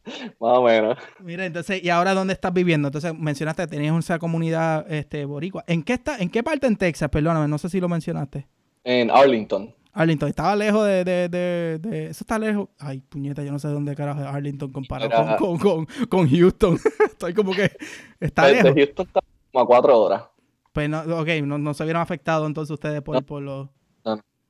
Más 0.40 0.58
o 0.58 0.62
menos. 0.62 0.98
Mira, 1.20 1.44
entonces, 1.44 1.82
¿y 1.82 1.90
ahora 1.90 2.14
dónde 2.14 2.32
estás 2.32 2.52
viviendo? 2.52 2.88
Entonces, 2.88 3.14
mencionaste 3.18 3.62
que 3.64 3.68
tenías 3.68 3.92
una 3.92 4.18
comunidad 4.18 4.90
este, 4.90 5.24
boricua. 5.24 5.64
¿En 5.66 5.82
qué, 5.82 5.94
está, 5.94 6.18
¿En 6.18 6.30
qué 6.30 6.42
parte 6.42 6.66
en 6.66 6.76
Texas? 6.76 7.08
Perdóname, 7.10 7.48
no 7.48 7.58
sé 7.58 7.68
si 7.68 7.80
lo 7.80 7.88
mencionaste. 7.88 8.46
En 8.84 9.10
Arlington. 9.10 9.74
Arlington, 9.92 10.28
estaba 10.28 10.54
lejos 10.54 10.86
de, 10.86 11.04
de, 11.04 11.28
de, 11.78 12.06
Eso 12.06 12.22
está 12.22 12.38
lejos. 12.38 12.68
Ay, 12.78 13.00
puñeta, 13.00 13.42
yo 13.42 13.50
no 13.50 13.58
sé 13.58 13.68
dónde 13.68 13.96
carajo 13.96 14.20
es 14.20 14.26
Arlington 14.26 14.70
comparado 14.70 15.36
con, 15.38 15.58
con, 15.58 15.86
con, 16.08 16.28
Houston. 16.28 16.78
Estoy 17.06 17.32
como 17.32 17.52
que. 17.52 17.70
Está 18.20 18.42
pues, 18.42 18.56
lejos. 18.56 18.74
De 18.74 18.80
Houston 18.82 19.06
está 19.06 19.20
como 19.50 19.64
a 19.64 19.66
cuatro 19.66 19.98
horas. 19.98 20.24
Pues 20.72 20.90
no, 20.90 21.00
ok, 21.00 21.28
no, 21.44 21.56
no 21.56 21.72
se 21.72 21.84
vieron 21.84 22.02
afectados 22.02 22.46
entonces 22.46 22.70
ustedes 22.70 23.00
por, 23.00 23.24
por 23.24 23.42
los. 23.42 23.68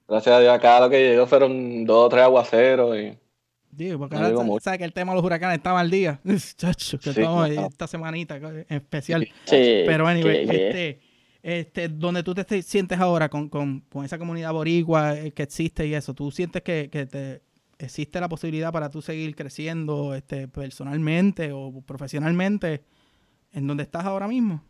Gracias 0.08 0.36
a 0.36 0.40
Dios, 0.40 0.52
acá 0.52 0.80
lo 0.80 0.90
que 0.90 0.98
llegó 0.98 1.26
fueron 1.26 1.84
dos 1.84 2.06
o 2.06 2.08
tres 2.08 2.24
aguaceros 2.24 2.96
y. 2.96 3.16
Digo, 3.76 3.98
porque 3.98 4.16
ahora 4.16 4.60
sabes 4.60 4.78
que 4.78 4.84
el 4.84 4.92
tema 4.94 5.12
de 5.12 5.16
los 5.16 5.24
huracanes 5.24 5.58
estaba 5.58 5.80
al 5.80 5.90
día. 5.90 6.18
Chacho, 6.56 6.98
que 6.98 7.10
estamos 7.10 7.50
esta 7.50 7.86
semanita 7.86 8.36
en 8.36 8.64
especial. 8.68 9.28
Sí, 9.44 9.82
Pero 9.84 10.06
anyway, 10.06 10.48
este, 10.48 11.00
este, 11.42 11.88
donde 11.88 12.22
tú 12.22 12.34
te 12.34 12.62
sientes 12.62 12.98
ahora 12.98 13.28
con, 13.28 13.50
con, 13.50 13.80
con, 13.80 14.04
esa 14.04 14.18
comunidad 14.18 14.52
boricua 14.52 15.18
eh, 15.18 15.32
que 15.32 15.42
existe 15.42 15.86
y 15.86 15.94
eso, 15.94 16.14
¿tú 16.14 16.30
sientes 16.30 16.62
que, 16.62 16.88
que 16.90 17.04
te 17.04 17.42
existe 17.78 18.18
la 18.18 18.30
posibilidad 18.30 18.72
para 18.72 18.90
tú 18.90 19.02
seguir 19.02 19.36
creciendo 19.36 20.14
este, 20.14 20.48
personalmente 20.48 21.52
o 21.52 21.82
profesionalmente 21.86 22.82
en 23.52 23.66
donde 23.66 23.82
estás 23.82 24.06
ahora 24.06 24.26
mismo? 24.26 24.62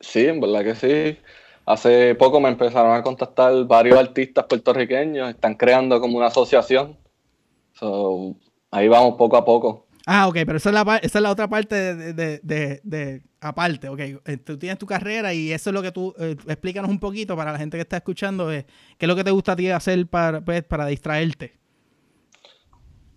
Sí, 0.00 0.26
en 0.26 0.40
verdad 0.40 0.64
que 0.64 0.74
sí. 0.74 1.18
Hace 1.66 2.14
poco 2.14 2.40
me 2.40 2.48
empezaron 2.48 2.96
a 2.96 3.02
contactar 3.02 3.64
varios 3.66 3.98
artistas 3.98 4.46
puertorriqueños, 4.46 5.28
están 5.28 5.54
creando 5.54 6.00
como 6.00 6.16
una 6.16 6.26
asociación. 6.26 6.96
Ahí 8.70 8.88
vamos 8.88 9.14
poco 9.16 9.36
a 9.36 9.44
poco. 9.44 9.86
Ah, 10.06 10.26
ok, 10.26 10.34
pero 10.46 10.56
esa 10.56 10.70
es 10.70 10.74
la, 10.74 10.96
esa 10.96 11.18
es 11.18 11.22
la 11.22 11.30
otra 11.30 11.48
parte 11.48 11.94
de, 11.94 12.40
de, 12.42 12.80
de, 12.82 13.22
aparte, 13.40 13.88
ok. 13.88 14.00
Eh, 14.00 14.36
tú 14.44 14.58
tienes 14.58 14.78
tu 14.78 14.86
carrera 14.86 15.32
y 15.32 15.52
eso 15.52 15.70
es 15.70 15.74
lo 15.74 15.82
que 15.82 15.92
tú, 15.92 16.12
eh, 16.18 16.36
explícanos 16.48 16.90
un 16.90 16.98
poquito 16.98 17.36
para 17.36 17.52
la 17.52 17.58
gente 17.58 17.76
que 17.76 17.82
está 17.82 17.98
escuchando, 17.98 18.52
eh, 18.52 18.66
¿qué 18.98 19.06
es 19.06 19.08
lo 19.08 19.14
que 19.14 19.24
te 19.24 19.30
gusta 19.30 19.52
a 19.52 19.56
ti 19.56 19.70
hacer 19.70 20.06
para, 20.08 20.40
pues, 20.40 20.64
para 20.64 20.86
distraerte? 20.86 21.52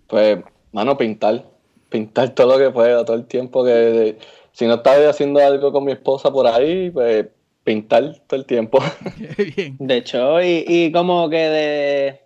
Pues, 0.07 0.43
mano, 0.71 0.95
pintar, 0.95 1.43
pintar 1.89 2.29
todo 2.35 2.57
lo 2.57 2.63
que 2.63 2.71
pueda, 2.71 3.03
todo 3.03 3.17
el 3.17 3.25
tiempo 3.25 3.65
que, 3.65 4.19
si 4.51 4.67
no 4.67 4.75
estaba 4.75 5.09
haciendo 5.09 5.39
algo 5.39 5.71
con 5.71 5.85
mi 5.85 5.93
esposa 5.93 6.31
por 6.31 6.45
ahí, 6.45 6.91
pues 6.91 7.25
pintar 7.63 8.21
todo 8.27 8.39
el 8.39 8.45
tiempo. 8.45 8.79
Bien. 9.57 9.75
De 9.79 9.97
hecho, 9.97 10.39
y, 10.41 10.63
y 10.67 10.91
como 10.91 11.29
que 11.29 11.37
de 11.37 12.24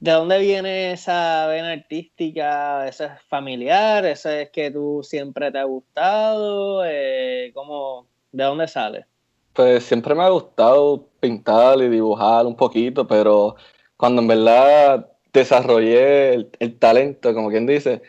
¿De 0.00 0.12
dónde 0.12 0.38
viene 0.38 0.92
esa 0.92 1.46
vena 1.46 1.72
artística? 1.72 2.88
¿Eso 2.88 3.04
es 3.04 3.10
familiar? 3.28 4.06
¿Eso 4.06 4.30
es 4.30 4.48
que 4.48 4.70
tú 4.70 5.02
siempre 5.02 5.52
te 5.52 5.58
ha 5.58 5.64
gustado? 5.64 6.82
Eh, 6.86 7.52
¿cómo, 7.52 8.06
¿De 8.32 8.44
dónde 8.44 8.66
sale? 8.66 9.04
Pues 9.52 9.84
siempre 9.84 10.14
me 10.14 10.22
ha 10.22 10.30
gustado 10.30 11.06
pintar 11.20 11.82
y 11.82 11.90
dibujar 11.90 12.46
un 12.46 12.56
poquito, 12.56 13.06
pero 13.06 13.56
cuando 13.98 14.22
en 14.22 14.28
verdad 14.28 15.10
desarrollé 15.34 16.48
el 16.58 16.78
talento, 16.78 17.34
como 17.34 17.50
quien 17.50 17.66
dice, 17.66 18.00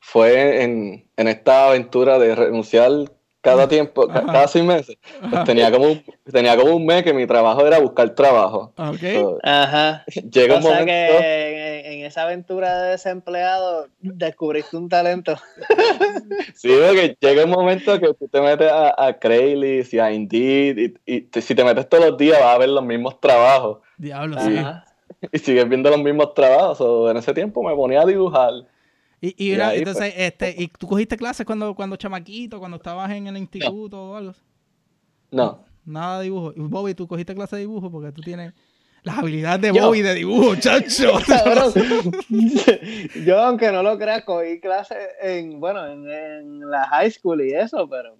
fue 0.00 0.64
en, 0.64 1.08
en, 1.16 1.28
esta 1.28 1.68
aventura 1.68 2.18
de 2.18 2.34
renunciar 2.34 2.90
cada 3.46 3.68
tiempo, 3.68 4.08
cada 4.08 4.48
seis 4.48 4.64
meses, 4.64 4.98
pues 5.30 5.44
tenía 5.44 5.70
como, 5.70 5.84
un, 5.86 6.02
tenía 6.32 6.56
como 6.56 6.74
un 6.74 6.84
mes 6.84 7.04
que 7.04 7.14
mi 7.14 7.28
trabajo 7.28 7.64
era 7.64 7.78
buscar 7.78 8.10
trabajo. 8.10 8.72
Okay. 8.76 9.24
Ajá. 9.44 10.04
Llega 10.32 10.56
un 10.56 10.62
momento... 10.64 10.86
que 10.86 11.82
en, 11.86 12.04
esa 12.04 12.22
aventura 12.22 12.82
de 12.82 12.90
desempleado 12.90 13.86
descubriste 14.00 14.76
un 14.76 14.88
talento. 14.88 15.36
sí, 16.54 16.68
porque 16.68 17.16
llega 17.20 17.44
un 17.44 17.50
momento 17.50 18.00
que 18.00 18.14
tú 18.14 18.26
te 18.26 18.40
metes 18.40 18.70
a, 18.70 18.94
a 18.96 19.16
Craigslist 19.16 19.94
y 19.94 19.98
a 20.00 20.12
Indeed 20.12 20.94
y, 21.06 21.28
si 21.40 21.54
te 21.54 21.64
metes 21.64 21.88
todos 21.88 22.04
los 22.06 22.18
días 22.18 22.40
vas 22.40 22.54
a 22.54 22.58
ver 22.58 22.70
los 22.70 22.84
mismos 22.84 23.20
trabajos. 23.20 23.78
Diablo, 23.96 24.40
sí. 24.40 24.56
Y 25.30 25.38
sigues 25.38 25.68
viendo 25.68 25.88
los 25.90 26.02
mismos 26.02 26.34
trabajos. 26.34 26.80
O 26.80 27.10
en 27.10 27.16
ese 27.16 27.32
tiempo 27.32 27.62
me 27.62 27.74
ponía 27.76 28.02
a 28.02 28.06
dibujar 28.06 28.52
y, 29.20 29.52
entonces, 29.52 30.12
pues. 30.12 30.14
este, 30.16 30.62
¿y 30.62 30.68
tú 30.68 30.86
cogiste 30.86 31.16
clases 31.16 31.46
cuando, 31.46 31.74
cuando 31.74 31.96
chamaquito, 31.96 32.58
cuando 32.58 32.76
estabas 32.76 33.10
en 33.10 33.26
el 33.26 33.36
instituto 33.36 34.10
o 34.10 34.16
algo? 34.16 34.34
No. 35.30 35.64
Nada 35.84 36.18
de 36.18 36.24
dibujo. 36.24 36.52
Bobby, 36.56 36.94
¿tú 36.94 37.06
cogiste 37.06 37.34
clase 37.34 37.56
de 37.56 37.60
dibujo? 37.60 37.90
Porque 37.90 38.12
tú 38.12 38.20
tienes 38.20 38.52
las 39.06 39.18
habilidades 39.18 39.60
de 39.60 39.70
Bobby 39.70 40.02
de 40.02 40.14
dibujo, 40.14 40.56
chacho. 40.56 41.18
yo, 43.24 43.38
aunque 43.38 43.70
no 43.70 43.82
lo 43.82 43.96
creas, 43.98 44.24
cogí 44.24 44.60
clases 44.60 44.98
en, 45.22 45.60
bueno, 45.60 45.86
en, 45.86 46.68
la 46.68 46.88
high 46.88 47.10
school 47.10 47.40
y 47.40 47.52
eso, 47.52 47.88
pero... 47.88 48.18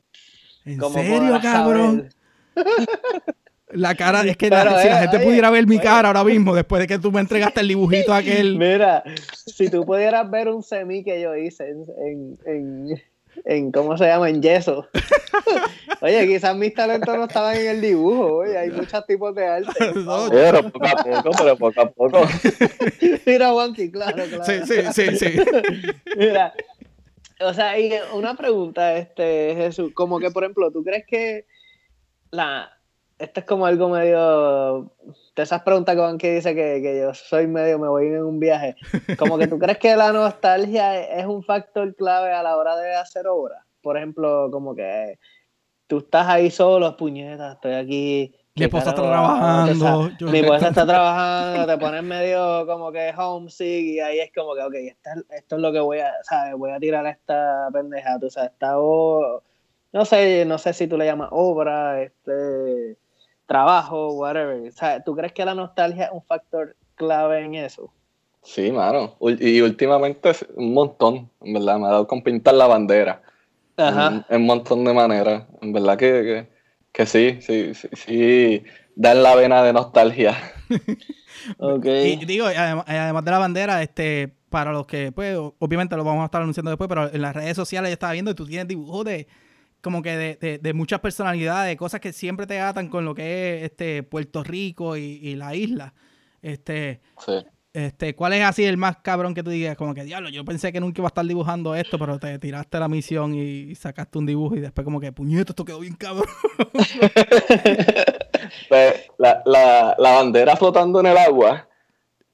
¿En 0.65 0.81
serio, 0.81 1.39
cabrón? 1.43 2.09
La 3.71 3.97
cara, 3.97 4.23
es 4.23 4.37
que 4.37 4.47
si 4.47 4.51
la 4.51 5.01
gente 5.01 5.19
pudiera 5.19 5.51
ver 5.51 5.67
mi 5.67 5.79
cara 5.79 6.09
ahora 6.09 6.23
mismo, 6.23 6.55
después 6.55 6.81
de 6.81 6.87
que 6.87 6.99
tú 7.01 7.11
me 7.11 7.21
entregaste 7.21 7.61
el 7.61 7.69
dibujito 7.69 8.15
aquel. 8.15 8.57
Mira, 8.59 9.03
si 9.25 9.69
tú 9.69 9.85
pudieras 9.85 10.31
ver 10.31 10.49
un 10.49 10.63
semi 10.63 11.03
que 11.03 11.21
yo 11.21 11.35
hice 11.35 11.71
en, 11.71 12.39
en, 12.47 13.03
en, 13.45 13.73
¿cómo 13.73 13.99
se 13.99 14.07
llama? 14.07 14.29
En 14.29 14.41
yeso. 14.41 14.87
Oye, 16.01 16.27
quizás 16.29 16.57
mis 16.57 16.75
talentos 16.75 17.17
no 17.17 17.25
estaban 17.25 17.57
en 17.57 17.67
el 17.69 17.81
dibujo, 17.81 18.37
oye, 18.37 18.59
hay 18.59 18.71
muchos 18.71 19.07
tipos 19.07 19.35
de 19.35 19.47
arte. 19.47 19.73
pero 20.31 20.71
poco 20.71 20.87
a 20.87 21.23
poco, 21.23 21.31
pero 21.39 21.57
poco 21.57 21.81
a 21.81 21.91
poco. 21.91 22.29
Mira, 23.25 23.51
Juanqui, 23.51 23.91
claro, 23.91 24.23
claro. 24.29 24.45
Sí, 24.45 24.61
sí, 24.67 24.83
sí, 24.93 25.17
sí. 25.17 25.39
Mira, 26.17 26.53
o 27.41 27.55
sea, 27.55 27.79
y 27.79 27.93
una 28.13 28.35
pregunta, 28.35 28.97
este, 28.97 29.55
Jesús, 29.57 29.93
como 29.95 30.21
que, 30.21 30.31
por 30.31 30.45
ejemplo, 30.45 30.71
¿tú 30.71 30.85
crees 30.85 31.07
que 31.07 31.47
la, 32.31 32.76
esto 33.19 33.41
es 33.41 33.47
como 33.47 33.67
algo 33.67 33.89
medio 33.89 34.93
de 35.35 35.43
esas 35.43 35.63
preguntas 35.63 35.95
que 35.95 36.01
van 36.01 36.19
que 36.19 36.35
dice 36.35 36.55
que, 36.55 36.99
yo 37.01 37.15
soy 37.15 37.47
medio, 37.47 37.79
me 37.79 37.89
voy 37.89 38.07
en 38.07 38.23
un 38.23 38.39
viaje. 38.39 38.77
Como 39.19 39.39
que 39.39 39.47
tú 39.47 39.59
crees 39.59 39.79
que 39.79 39.97
la 39.97 40.13
nostalgia 40.13 41.01
es 41.01 41.25
un 41.27 41.43
factor 41.43 41.95
clave 41.95 42.33
a 42.33 42.43
la 42.43 42.57
hora 42.57 42.77
de 42.77 42.95
hacer 42.95 43.27
obra. 43.27 43.65
Por 43.81 43.97
ejemplo, 43.97 44.51
como 44.51 44.75
que 44.75 45.19
tú 45.87 45.99
estás 45.99 46.27
ahí 46.29 46.51
solo, 46.51 46.97
puñetas, 46.97 47.55
estoy 47.55 47.75
aquí. 47.75 48.35
Mi 48.55 48.65
esposa 48.65 48.91
está 48.91 49.03
trabajando. 49.03 50.11
mi 50.21 50.39
esposa 50.39 50.69
está 50.69 50.87
trabajando, 50.87 51.67
te 51.67 51.79
pones 51.79 52.03
medio 52.03 52.67
como 52.67 52.91
que 52.93 53.15
homesick 53.17 53.85
y 53.85 54.01
ahí 54.01 54.19
es 54.19 54.31
como 54.35 54.55
que, 54.55 54.63
ok, 54.63 54.75
esto, 54.75 55.11
esto 55.31 55.57
es 55.57 55.63
lo 55.63 55.73
que 55.73 55.81
voy 55.81 55.99
a, 55.99 56.13
¿sabes? 56.23 56.55
Voy 56.55 56.71
a 56.71 56.81
tirar 56.81 57.07
a 57.07 57.11
esta 57.11 57.69
pendeja, 57.73 58.19
tú 58.19 58.31
sabes, 58.31 58.53
esta, 58.53 58.73
no 58.73 60.05
sé, 60.05 60.45
no 60.47 60.59
sé 60.59 60.73
si 60.73 60.87
tú 60.87 60.97
le 60.97 61.07
llamas 61.07 61.29
obra, 61.33 62.03
este 62.03 62.97
trabajo, 63.47 64.13
whatever. 64.13 64.69
O 64.69 64.73
sea, 64.73 65.03
¿tú 65.03 65.15
crees 65.17 65.33
que 65.33 65.45
la 65.45 65.55
nostalgia 65.55 66.07
es 66.07 66.11
un 66.13 66.23
factor 66.23 66.77
clave 66.97 67.45
en 67.45 67.55
eso? 67.55 67.93
Sí, 68.43 68.71
mano. 68.71 69.17
Y 69.21 69.61
últimamente 69.61 70.33
un 70.55 70.73
montón, 70.73 71.31
en 71.41 71.55
verdad. 71.55 71.79
Me 71.79 71.87
ha 71.87 71.91
dado 71.91 72.07
con 72.07 72.23
pintar 72.23 72.55
la 72.55 72.67
bandera. 72.67 73.23
Ajá. 73.77 74.25
En, 74.29 74.41
un 74.43 74.47
montón 74.47 74.85
de 74.85 74.95
maneras. 74.95 75.45
En 75.61 75.73
verdad 75.73 75.97
que, 75.99 76.49
que, 76.93 77.07
sí, 77.07 77.39
sí, 77.41 77.75
sí, 77.75 77.89
sí. 77.93 78.65
Dan 78.95 79.23
la 79.23 79.35
vena 79.35 79.63
de 79.63 79.73
nostalgia. 79.73 80.37
ok. 81.59 81.87
Y 81.87 82.25
digo, 82.25 82.47
además, 82.47 83.25
de 83.25 83.31
la 83.31 83.39
bandera, 83.39 83.83
este, 83.83 84.33
para 84.49 84.73
los 84.73 84.87
que, 84.87 85.13
pues, 85.13 85.37
obviamente 85.59 85.97
lo 85.97 86.05
vamos 86.05 86.23
a 86.23 86.27
estar 86.27 86.41
anunciando 86.41 86.71
después, 86.71 86.89
pero 86.89 87.13
en 87.13 87.21
las 87.21 87.35
redes 87.35 87.57
sociales 87.57 87.91
yo 87.91 87.95
estaba 87.95 88.13
viendo 88.13 88.31
y 88.31 88.35
tú 88.35 88.47
tienes 88.47 88.69
dibujos 88.69 89.05
de 89.05 89.27
como 89.87 90.03
que 90.03 90.37
de, 90.41 90.59
de, 90.59 90.75
muchas 90.75 90.99
personalidades, 90.99 91.77
cosas 91.77 92.01
que 92.01 92.13
siempre 92.13 92.45
te 92.45 92.59
atan 92.59 92.89
con 92.89 93.05
lo 93.05 93.15
que 93.15 93.59
es 93.59 93.71
este 93.71 94.03
Puerto 94.03 94.43
Rico 94.43 94.97
y, 94.97 95.37
la 95.37 95.55
isla. 95.55 95.95
Este, 96.43 97.01
este, 97.73 98.17
¿cuál 98.17 98.33
es 98.33 98.43
así 98.43 98.65
el 98.65 98.79
más 98.79 98.97
cabrón 98.97 99.33
que 99.33 99.45
tú 99.45 99.51
digas? 99.51 99.77
Como 99.77 99.95
que, 99.95 100.03
diablo, 100.03 100.29
yo 100.29 100.45
pensé 100.45 100.73
que 100.73 100.81
nunca 100.81 101.01
iba 101.01 101.07
a 101.07 101.15
estar 101.15 101.25
dibujando 101.25 101.77
esto, 101.77 102.01
pero 102.01 102.19
te 102.19 102.37
tiraste 102.41 102.81
la 102.81 102.89
misión 102.89 103.33
y, 103.37 103.77
sacaste 103.77 104.19
un 104.19 104.27
dibujo 104.27 104.57
y 104.57 104.61
después 104.61 104.85
como 104.85 104.99
que, 104.99 105.13
puñeto, 105.13 105.53
esto 105.53 105.65
quedó 105.65 105.79
bien 105.79 105.95
cabrón. 105.95 106.27
Pues, 108.69 109.09
la, 109.19 109.43
la, 109.45 109.95
la, 109.99 110.13
bandera 110.15 110.57
flotando 110.57 110.99
en 111.01 111.07
el 111.07 111.17
agua, 111.17 111.69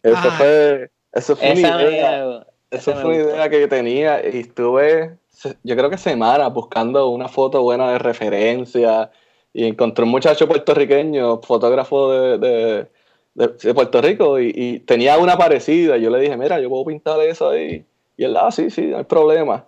eso 0.02 0.16
ah. 0.16 0.35
fue, 0.38 0.90
eso 1.12 1.37
fue 1.37 1.52
una 1.52 1.61
idea. 1.61 2.47
Eso 2.71 2.94
fue 2.94 3.04
una 3.04 3.14
idea 3.16 3.49
que 3.50 3.61
yo 3.61 3.68
tenía 3.68 4.26
y 4.26 4.40
estuve 4.40 5.18
yo 5.62 5.76
creo 5.76 5.90
que 5.90 5.99
semanas 5.99 6.52
buscando 6.52 7.08
una 7.08 7.28
foto 7.28 7.62
buena 7.62 7.90
de 7.90 7.99
referencia 7.99 9.11
y 9.52 9.64
encontré 9.64 10.04
un 10.04 10.11
muchacho 10.11 10.49
puertorriqueño, 10.49 11.40
fotógrafo 11.42 12.12
de, 12.38 12.88
de, 13.34 13.75
Puerto 13.75 14.00
Rico 14.00 14.40
y, 14.40 14.80
tenía 14.80 15.18
una 15.18 15.37
parecida. 15.37 15.96
Yo 15.99 16.11
le 16.11 16.20
dije, 16.20 16.37
mira, 16.37 16.61
yo 16.61 16.68
puedo 16.68 16.84
pintar 16.87 17.20
eso 17.20 17.50
ahí. 17.50 17.84
Y 18.16 18.25
él, 18.25 18.37
ah, 18.37 18.50
sí, 18.50 18.70
sí, 18.70 18.82
no 18.87 18.99
hay 18.99 19.04
problema. 19.04 19.66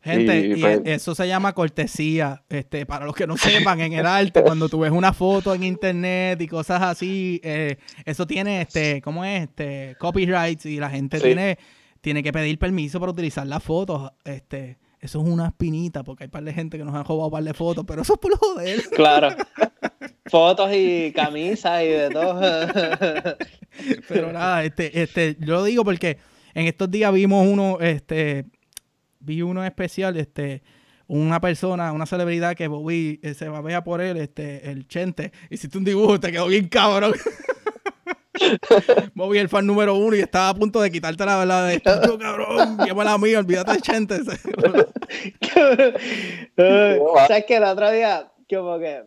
Gente, 0.00 0.38
y, 0.38 0.60
pues 0.60 0.80
eso 0.84 1.14
se 1.14 1.26
llama 1.26 1.52
cortesía. 1.52 2.42
Este, 2.48 2.86
para 2.86 3.04
los 3.06 3.14
que 3.14 3.26
no 3.26 3.36
sepan, 3.36 3.80
en 3.80 3.92
el 3.92 4.06
arte, 4.06 4.42
cuando 4.42 4.68
tú 4.68 4.80
ves 4.80 4.92
una 4.92 5.12
foto 5.12 5.52
en 5.54 5.64
internet 5.64 6.40
y 6.40 6.46
cosas 6.46 6.82
así, 6.82 7.40
eh, 7.42 7.76
eso 8.04 8.26
tiene, 8.26 8.62
este, 8.62 9.02
¿cómo 9.02 9.24
es? 9.24 9.44
Este, 9.44 9.96
copyrights 9.98 10.66
y 10.66 10.78
la 10.78 10.90
gente 10.90 11.20
tiene 11.20 11.58
tiene 12.00 12.22
que 12.22 12.32
pedir 12.32 12.58
permiso 12.58 13.00
para 13.00 13.12
utilizar 13.12 13.46
las 13.46 13.62
fotos. 13.62 14.10
Este, 14.24 14.78
eso 15.00 15.20
es 15.20 15.28
una 15.28 15.48
espinita, 15.48 16.02
porque 16.02 16.24
hay 16.24 16.28
par 16.28 16.42
de 16.42 16.52
gente 16.52 16.76
que 16.76 16.84
nos 16.84 16.94
han 16.94 17.04
robado 17.04 17.26
un 17.26 17.32
par 17.32 17.44
de 17.44 17.54
fotos, 17.54 17.84
pero 17.86 18.02
eso 18.02 18.14
es 18.14 18.18
por 18.18 18.36
joder. 18.36 18.82
Claro. 18.94 19.28
Fotos 20.26 20.70
y 20.74 21.12
camisas 21.12 21.82
y 21.82 21.86
de 21.86 22.10
todo. 22.10 22.40
pero 24.08 24.32
nada, 24.32 24.64
este, 24.64 25.02
este, 25.02 25.36
yo 25.40 25.54
lo 25.54 25.64
digo 25.64 25.84
porque 25.84 26.18
en 26.54 26.66
estos 26.66 26.90
días 26.90 27.12
vimos 27.12 27.46
uno, 27.46 27.78
este, 27.80 28.44
vi 29.20 29.42
uno 29.42 29.64
especial, 29.64 30.16
este, 30.16 30.62
una 31.06 31.40
persona, 31.40 31.92
una 31.92 32.06
celebridad 32.06 32.54
que 32.54 32.68
Bobby 32.68 33.20
eh, 33.22 33.34
se 33.34 33.48
babea 33.48 33.82
por 33.82 34.00
él, 34.00 34.16
este, 34.18 34.70
el 34.70 34.86
Chente, 34.86 35.32
hiciste 35.48 35.78
un 35.78 35.84
dibujo, 35.84 36.20
te 36.20 36.30
quedó 36.32 36.48
bien 36.48 36.68
cabrón. 36.68 37.14
Bobby 39.14 39.38
el 39.38 39.48
fan 39.48 39.66
número 39.66 39.94
uno 39.94 40.16
y 40.16 40.20
estaba 40.20 40.50
a 40.50 40.54
punto 40.54 40.80
de 40.80 40.90
quitarte 40.90 41.24
la 41.24 41.38
verdad 41.38 41.66
de 41.66 41.74
esto, 41.74 42.18
cabrón, 42.18 42.76
la 42.78 43.18
mía, 43.18 43.38
olvídate 43.38 43.72
de 43.72 43.80
Chente. 43.80 44.18
¿Sabes 46.56 47.44
que 47.46 47.56
el 47.56 47.64
otro 47.64 47.90
día, 47.90 48.30
como 48.48 48.78
que 48.78 49.04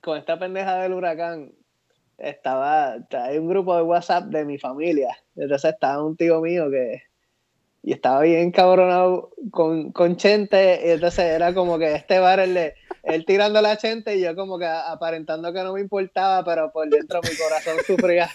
con 0.00 0.18
esta 0.18 0.38
pendeja 0.38 0.76
del 0.78 0.92
huracán, 0.92 1.52
estaba, 2.18 2.96
hay 3.10 3.38
un 3.38 3.48
grupo 3.48 3.76
de 3.76 3.82
WhatsApp 3.82 4.24
de 4.26 4.44
mi 4.44 4.58
familia. 4.58 5.16
Entonces 5.36 5.72
estaba 5.72 6.04
un 6.04 6.16
tío 6.16 6.40
mío 6.40 6.70
que 6.70 7.02
y 7.86 7.92
estaba 7.92 8.22
bien 8.22 8.50
cabronado 8.50 9.30
con, 9.50 9.92
con 9.92 10.16
Chente, 10.16 10.80
y 10.86 10.90
entonces 10.92 11.26
era 11.26 11.52
como 11.52 11.78
que 11.78 11.94
este 11.94 12.18
bar, 12.18 12.40
él, 12.40 12.72
él 13.04 13.24
tirando 13.26 13.60
la 13.60 13.76
Chente 13.76 14.16
y 14.16 14.22
yo 14.22 14.34
como 14.34 14.58
que 14.58 14.66
aparentando 14.66 15.52
que 15.52 15.62
no 15.62 15.74
me 15.74 15.80
importaba, 15.80 16.42
pero 16.44 16.72
por 16.72 16.88
dentro 16.88 17.20
mi 17.22 17.36
corazón 17.36 17.76
sufría. 17.86 18.30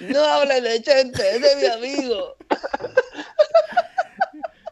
no 0.00 0.24
hables 0.24 0.62
de 0.62 0.82
Chente, 0.82 1.22
es 1.36 1.42
de 1.42 1.56
mi 1.56 1.66
amigo. 1.66 2.36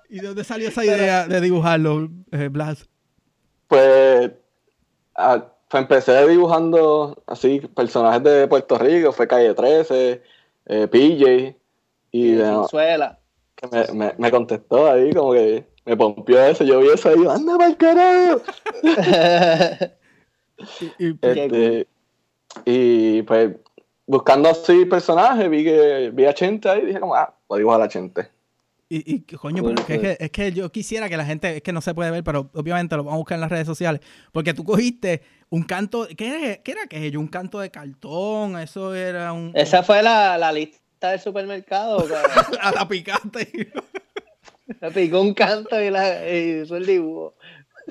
¿Y 0.09 0.21
de 0.21 0.27
dónde 0.29 0.45
salió 0.45 0.69
esa 0.69 0.85
idea 0.85 1.27
de 1.27 1.41
dibujarlo, 1.41 2.09
eh, 2.33 2.49
Blas? 2.49 2.89
Pues, 3.69 4.31
pues 5.15 5.83
empecé 5.83 6.27
dibujando 6.27 7.23
así 7.27 7.61
personajes 7.61 8.23
de 8.23 8.49
Puerto 8.49 8.79
Rico, 8.79 9.13
fue 9.13 9.29
Calle 9.29 9.55
13 9.55 10.23
eh, 10.67 10.89
PJ, 10.89 11.57
y 12.11 12.37
que 12.37 13.93
me, 13.93 14.15
me, 14.17 14.31
contestó 14.31 14.91
ahí, 14.91 15.13
como 15.13 15.33
que 15.33 15.70
me 15.85 15.97
pompió 15.97 16.45
eso, 16.45 16.65
yo 16.65 16.81
vi 16.81 16.89
eso 16.89 17.11
y 17.23 17.27
anda 17.27 17.57
para 17.57 17.71
el 17.71 17.77
carajo. 17.77 18.43
Este, 21.23 21.87
y, 22.67 23.23
pues 23.23 23.57
buscando 24.07 24.49
así 24.49 24.85
personajes, 24.85 25.49
vi 25.49 25.65
que 25.65 26.11
vi 26.13 26.27
a 26.27 26.35
Chente 26.35 26.69
ahí 26.69 26.83
y 26.83 26.87
dije 26.87 27.01
como, 27.01 27.15
ah, 27.15 27.35
voy 27.49 27.57
a 27.57 27.61
dibujar 27.61 27.83
a 27.83 27.89
Chente. 27.89 28.29
Y, 28.93 29.15
y 29.15 29.21
coño, 29.21 29.71
es, 29.71 29.85
que, 29.85 30.17
es, 30.19 30.31
que, 30.33 30.51
yo 30.53 30.73
quisiera 30.73 31.09
que 31.09 31.17
la 31.17 31.25
gente, 31.25 31.59
es 31.59 31.63
que 31.63 31.73
no 31.73 31.81
se 31.81 31.95
puede 31.95 32.11
ver, 32.11 32.25
pero 32.25 32.51
obviamente 32.55 32.97
lo 32.97 33.05
vamos 33.05 33.15
a 33.15 33.19
buscar 33.19 33.37
en 33.37 33.43
las 33.43 33.51
redes 33.51 33.67
sociales, 33.67 34.01
porque 34.33 34.53
tú 34.53 34.65
cogiste 34.65 35.23
un 35.49 35.63
canto, 35.63 36.09
¿qué, 36.17 36.61
qué 36.65 36.73
era 36.73 36.83
aquello? 36.83 37.21
Un 37.21 37.29
canto 37.29 37.61
de 37.61 37.71
cartón, 37.71 38.59
eso 38.59 38.93
era 38.93 39.33
un... 39.33 39.53
Esa 39.55 39.85
fue 39.85 40.03
la, 40.03 40.37
la 40.37 40.51
lista 40.51 41.11
del 41.11 41.21
supermercado. 41.21 42.05
a 42.61 42.73
la 42.73 42.89
picante. 42.89 43.71
Un 45.13 45.35
canto 45.35 45.81
y, 45.81 45.91
la, 45.91 46.29
hizo 46.29 46.77
el 46.77 46.87
dibujo. 46.87 47.35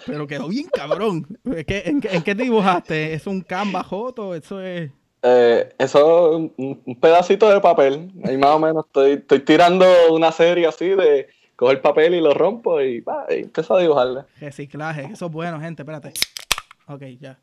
Pero 0.05 0.27
quedó 0.27 0.48
bien 0.48 0.67
cabrón. 0.67 1.27
¿En, 1.45 2.01
en, 2.03 2.24
qué 2.24 2.36
dibujaste? 2.36 3.13
¿Es 3.13 3.27
un 3.27 3.41
canvas 3.41 3.86
joto? 3.88 4.36
Eso 4.36 4.62
es... 4.62 4.91
Eh, 5.21 5.74
eso 5.77 6.31
es 6.31 6.51
un, 6.57 6.98
pedacito 7.00 7.50
de 7.50 7.59
papel. 7.59 8.12
Ahí 8.24 8.38
más 8.38 8.51
o 8.51 8.59
menos 8.59 8.86
estoy, 8.86 9.12
estoy 9.13 9.39
tirando 9.39 9.86
una 10.12 10.31
serie 10.31 10.67
así 10.67 10.89
de 10.89 11.27
coger 11.55 11.77
el 11.77 11.81
papel 11.81 12.15
y 12.15 12.21
lo 12.21 12.33
rompo 12.33 12.81
y, 12.81 13.03
empiezo 13.29 13.75
a 13.75 13.81
dibujarle. 13.81 14.21
Reciclaje, 14.39 15.09
eso 15.12 15.25
es 15.25 15.31
bueno, 15.31 15.59
gente, 15.59 15.81
espérate. 15.81 16.13
Ok, 16.87 17.03
ya. 17.20 17.37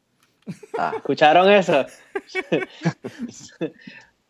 Ah, 0.78 0.92
¿Escucharon 0.96 1.50
eso? 1.50 1.84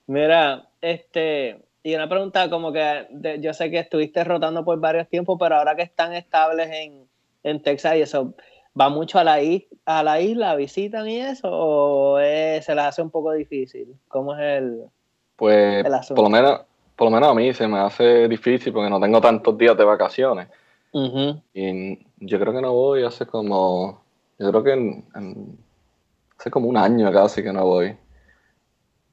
Mira, 0.09 0.69
este, 0.81 1.66
y 1.87 1.95
una 1.95 2.09
pregunta 2.09 2.51
como 2.51 2.73
que 2.73 3.07
yo 3.39 3.55
sé 3.55 3.71
que 3.71 3.79
estuviste 3.79 4.25
rotando 4.25 4.65
por 4.65 4.81
varios 4.81 5.09
tiempos, 5.09 5.37
pero 5.39 5.55
ahora 5.55 5.77
que 5.77 5.83
están 5.83 6.15
estables 6.15 6.69
en, 6.73 7.07
en 7.45 7.63
Texas 7.63 7.95
y 7.95 8.01
eso, 8.01 8.35
¿Va 8.79 8.89
mucho 8.89 9.21
a 9.21 9.25
la, 9.25 9.39
a 9.87 10.03
la 10.03 10.21
isla, 10.21 10.57
visitan 10.57 11.09
y 11.09 11.21
eso? 11.21 11.49
¿O 11.51 12.19
se 12.19 12.75
les 12.75 12.85
hace 12.85 13.01
un 13.01 13.11
poco 13.11 13.33
difícil? 13.33 13.97
¿Cómo 14.09 14.35
es 14.35 14.41
el, 14.41 14.83
pues, 15.37 15.87
Por 16.09 16.25
lo, 16.25 16.29
menos, 16.29 16.61
por 16.97 17.07
lo 17.07 17.11
menos 17.13 17.31
a 17.31 17.35
mí 17.35 17.55
se 17.55 17.69
me 17.69 17.79
hace 17.79 18.27
difícil 18.29 18.73
porque 18.73 18.91
no 18.91 19.01
tengo 19.01 19.21
tantos 19.21 19.57
días 19.57 19.77
de 19.79 19.85
vacaciones. 19.85 20.49
Y 20.93 21.99
yo 22.19 22.41
creo 22.41 22.53
que 22.53 22.61
no 22.61 22.73
voy 22.73 23.05
hace 23.05 23.27
como. 23.27 24.03
Yo 24.39 24.51
creo 24.51 24.65
que 24.65 25.05
hace 26.37 26.51
como 26.51 26.69
un 26.69 26.77
año 26.77 27.13
casi 27.13 27.45
que 27.45 27.53
no 27.53 27.65
voy. 27.65 27.97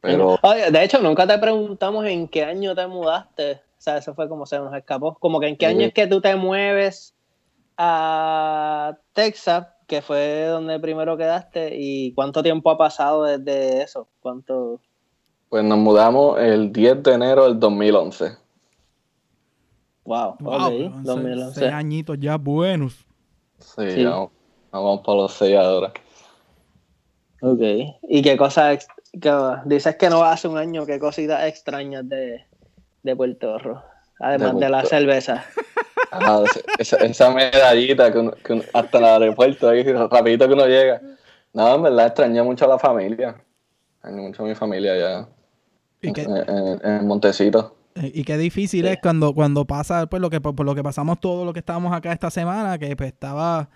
Pero. 0.04 0.38
de 0.44 0.84
hecho, 0.84 1.00
nunca 1.00 1.26
te 1.26 1.38
preguntamos 1.38 2.06
en 2.06 2.28
qué 2.28 2.44
año 2.44 2.76
te 2.76 2.86
mudaste. 2.86 3.54
O 3.54 3.82
sea, 3.84 3.98
eso 3.98 4.14
fue 4.14 4.28
como 4.28 4.46
se 4.46 4.60
nos 4.60 4.76
escapó. 4.76 5.16
Como 5.16 5.40
que 5.40 5.48
en 5.48 5.56
qué 5.56 5.66
año 5.66 5.86
es 5.86 5.94
que 5.94 6.08
tú 6.08 6.20
te 6.20 6.36
mueves 6.36 7.16
a 7.78 8.98
Texas, 9.14 9.68
que 9.88 10.02
fue 10.02 10.46
donde 10.48 10.78
primero 10.80 11.16
quedaste, 11.16 11.78
y 11.78 12.14
cuánto 12.14 12.44
tiempo 12.44 12.70
ha 12.70 12.78
pasado 12.78 13.24
desde 13.24 13.82
eso? 13.82 14.10
¿Cuánto? 14.20 14.82
Pues 15.48 15.64
nos 15.64 15.78
mudamos 15.78 16.38
el 16.40 16.74
10 16.74 17.02
de 17.02 17.14
enero 17.14 17.46
del 17.46 17.58
2011. 17.60 18.38
Wow, 20.04 20.36
wow 20.42 20.92
2011. 21.02 21.60
Seis 21.62 21.72
añitos 21.72 22.18
ya 22.20 22.36
buenos. 22.36 23.06
Sí, 23.58 24.04
Vamos, 24.04 24.32
vamos, 24.70 25.00
para 25.06 25.18
los 25.18 25.32
seis 25.32 25.56
ahora. 25.56 25.94
Ok. 27.42 27.62
¿Y 28.10 28.22
qué 28.22 28.36
cosas, 28.36 28.86
dices 29.66 29.96
que 29.96 30.10
no 30.10 30.24
hace 30.24 30.48
un 30.48 30.58
año, 30.58 30.86
qué 30.86 31.00
cositas 31.00 31.46
extrañas 31.46 32.08
de, 32.08 32.46
de 33.04 33.16
Puerto 33.16 33.58
Rico? 33.58 33.84
Además 34.20 34.60
de, 34.60 34.70
la 34.70 34.86
cerveza. 34.86 35.46
Ah, 36.12 36.44
esa, 36.78 37.34
medallita 37.34 38.12
que, 38.14 38.64
hasta 38.74 38.98
el 39.00 39.04
aeropuerto, 39.04 39.70
ahí 39.70 39.84
rapidito 39.84 40.48
que 40.48 40.54
uno 40.54 40.68
llega. 40.68 41.02
No, 41.54 41.76
en 41.76 41.84
verdad 41.84 42.08
extrañé 42.08 42.42
mucho 42.44 42.66
a 42.66 42.70
la 42.70 42.80
familia. 42.80 43.36
Extrañé 43.96 44.22
mucho 44.22 44.44
a 44.44 44.48
mi 44.48 44.56
familia 44.56 44.98
ya. 44.98 45.28
en, 46.02 46.80
el 46.84 47.04
Montecito. 47.04 47.76
Eh, 47.96 48.12
y 48.14 48.24
qué 48.24 48.38
difícil 48.38 48.86
es 48.86 49.00
cuando, 49.02 49.34
cuando 49.34 49.66
pasa 49.66 50.06
pues 50.08 50.22
lo 50.22 50.30
que 50.30 50.40
por, 50.40 50.66
lo 50.66 50.76
que 50.76 50.84
pasamos 50.84 51.20
todo 51.20 51.46
lo 51.46 51.54
que 51.54 51.60
estábamos 51.60 51.94
acá 51.94 52.12
esta 52.12 52.32
semana, 52.32 52.78
que 52.78 52.96
pues 52.96 53.12
estaba, 53.12 53.70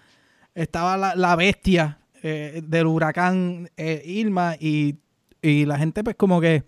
estaba 0.56 1.16
la, 1.16 1.36
bestia 1.36 2.00
eh, 2.24 2.62
del 2.64 2.88
huracán 2.88 3.70
eh, 3.78 4.02
Irma 4.06 4.56
y, 4.60 4.96
y 5.42 5.66
la 5.66 5.78
gente 5.78 6.04
pues 6.04 6.16
como 6.16 6.42
que 6.42 6.64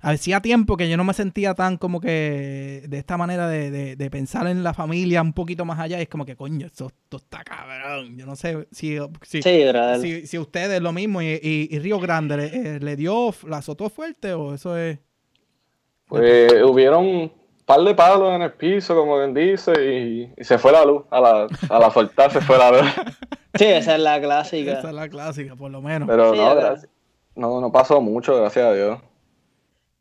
hacía 0.00 0.40
tiempo 0.40 0.76
que 0.76 0.88
yo 0.88 0.96
no 0.96 1.04
me 1.04 1.14
sentía 1.14 1.54
tan 1.54 1.76
como 1.76 2.00
que 2.00 2.84
de 2.88 2.98
esta 2.98 3.16
manera 3.16 3.48
de, 3.48 4.08
pensar 4.10 4.46
en 4.46 4.62
la 4.62 4.72
familia 4.72 5.20
un 5.22 5.32
poquito 5.32 5.64
más 5.64 5.80
allá. 5.80 6.00
es 6.00 6.08
como 6.08 6.24
que, 6.24 6.36
coño, 6.36 6.66
esto, 6.66 6.90
está 7.10 7.42
cabrón. 7.42 8.16
Yo 8.16 8.26
no 8.26 8.36
sé 8.36 8.68
si, 8.70 8.98
si, 9.22 9.42
si, 10.26 10.38
ustedes 10.38 10.80
lo 10.80 10.92
mismo 10.92 11.22
y, 11.22 11.78
Río 11.78 11.98
Grande 11.98 12.78
le, 12.80 12.96
dio, 12.96 13.34
la 13.48 13.58
azotó 13.58 13.88
fuerte 13.90 14.32
o 14.32 14.54
eso 14.54 14.76
es. 14.76 14.98
Pues 16.06 16.62
hubieron 16.62 17.04
un 17.04 17.32
par 17.64 17.80
de 17.80 17.92
palos 17.94 18.32
en 18.32 18.42
el 18.42 18.52
piso, 18.52 18.94
como 18.94 19.16
quien 19.16 19.34
dice, 19.34 19.72
y, 20.36 20.44
se 20.44 20.56
fue 20.56 20.70
la 20.70 20.84
luz. 20.84 21.02
A 21.10 21.20
la, 21.20 21.48
a 21.68 21.78
la 21.80 21.90
soltar 21.90 22.30
se 22.30 22.40
fue 22.40 22.58
la 22.58 22.70
luz. 22.70 22.90
Sí, 23.56 23.64
esa 23.64 23.94
es 23.94 24.02
la 24.02 24.20
clásica. 24.20 24.80
Esa 24.80 24.88
es 24.90 24.94
la 24.94 25.08
clásica, 25.08 25.56
por 25.56 25.70
lo 25.70 25.80
menos. 25.80 26.06
Pero 26.06 26.34
no, 26.34 26.76
no, 27.36 27.60
no 27.60 27.70
pasó 27.70 28.00
mucho, 28.00 28.36
gracias 28.36 28.66
a 28.66 28.72
Dios. 28.72 28.98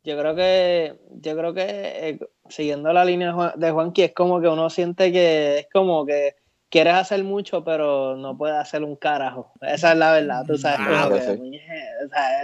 Yo 0.04 0.18
creo 0.18 0.36
que, 0.36 1.00
yo 1.22 1.36
creo 1.36 1.54
que 1.54 1.64
eh, 1.68 2.20
siguiendo 2.48 2.94
la 2.94 3.06
línea 3.06 3.54
de 3.56 3.72
Juanqui, 3.72 4.04
es 4.04 4.14
como 4.14 4.40
que 4.40 4.48
uno 4.48 4.70
siente 4.70 5.12
que 5.12 5.60
es 5.60 5.68
como 5.72 6.06
que 6.06 6.36
quieres 6.70 6.96
hacer 6.96 7.24
mucho, 7.24 7.64
pero 7.64 8.16
no 8.18 8.38
puedes 8.38 8.58
hacer 8.58 8.84
un 8.84 8.96
carajo. 8.96 9.52
Esa 9.62 9.92
es 9.94 9.98
la 9.98 10.12
verdad, 10.12 10.44
tú 10.46 10.58
sabes. 10.58 11.40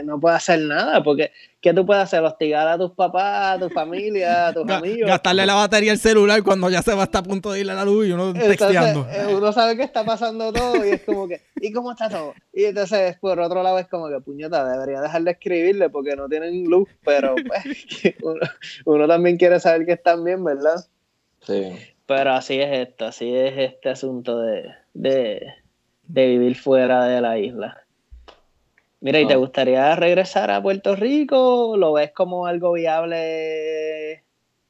no 0.04 0.20
puedes 0.20 0.38
hacer 0.38 0.60
nada, 0.62 1.04
porque 1.04 1.32
¿qué 1.60 1.74
tú 1.74 1.86
puedes 1.86 2.04
hacer? 2.04 2.24
Hostigar 2.24 2.68
a 2.68 2.78
tus 2.78 2.92
papás, 2.92 3.58
a 3.58 3.60
tu 3.60 3.70
familia, 3.70 4.48
a 4.48 4.54
tus 4.54 4.70
amigos. 4.70 5.08
Gastarle 5.10 5.46
la 5.46 5.56
batería 5.56 5.92
al 5.92 5.98
celular 5.98 6.44
cuando 6.44 6.70
ya 6.70 6.82
se 6.82 6.94
va 6.94 7.04
hasta 7.04 7.20
a 7.20 7.24
punto 7.24 7.52
de 7.52 7.62
irle 7.62 7.74
a 7.74 7.76
la 7.76 7.86
luz 7.86 8.08
y 8.08 8.12
uno 8.12 8.34
texteando. 8.34 9.08
Eh, 9.12 9.36
uno 9.36 9.52
sabe 9.52 9.76
que 9.76 9.84
está 9.84 10.06
pasando 10.06 10.54
todo 10.54 10.86
y 10.86 10.90
es 10.90 11.02
como 11.02 11.28
que, 11.28 11.42
¿y 11.60 11.72
cómo 11.72 11.92
está 11.92 12.10
todo? 12.10 12.34
Y 12.54 12.66
entonces, 12.66 13.18
por 13.18 13.40
otro 13.40 13.64
lado, 13.64 13.80
es 13.80 13.88
como 13.88 14.10
que, 14.10 14.20
puñeta, 14.22 14.64
debería 14.66 15.02
dejar 15.02 15.24
de 15.24 15.32
escribirle 15.32 15.90
porque 15.90 16.16
no 16.16 16.30
tienen 16.30 16.64
luz, 16.66 16.88
pero 17.04 17.36
pues, 17.36 18.16
uno, 18.22 18.40
uno 18.86 19.08
también 19.08 19.38
quiere 19.38 19.60
saber 19.60 19.86
que 19.86 19.94
están 19.94 20.24
bien, 20.24 20.44
¿verdad? 20.44 20.86
Sí. 21.42 21.74
Pero 22.14 22.34
así 22.34 22.60
es 22.60 22.90
esto, 22.90 23.06
así 23.06 23.34
es 23.34 23.58
este 23.58 23.88
asunto 23.88 24.42
de, 24.42 25.54
vivir 26.04 26.58
fuera 26.58 27.06
de 27.06 27.22
la 27.22 27.38
isla. 27.40 27.86
Mira, 29.00 29.22
¿y 29.22 29.28
te 29.28 29.38
gustaría 29.38 29.96
regresar 29.96 30.52
a 30.52 30.62
Puerto 30.62 30.98
Rico? 30.98 31.76
¿Lo 31.78 31.94
ves 31.94 32.12
como 32.12 32.48
algo 32.48 32.74
viable 32.74 34.26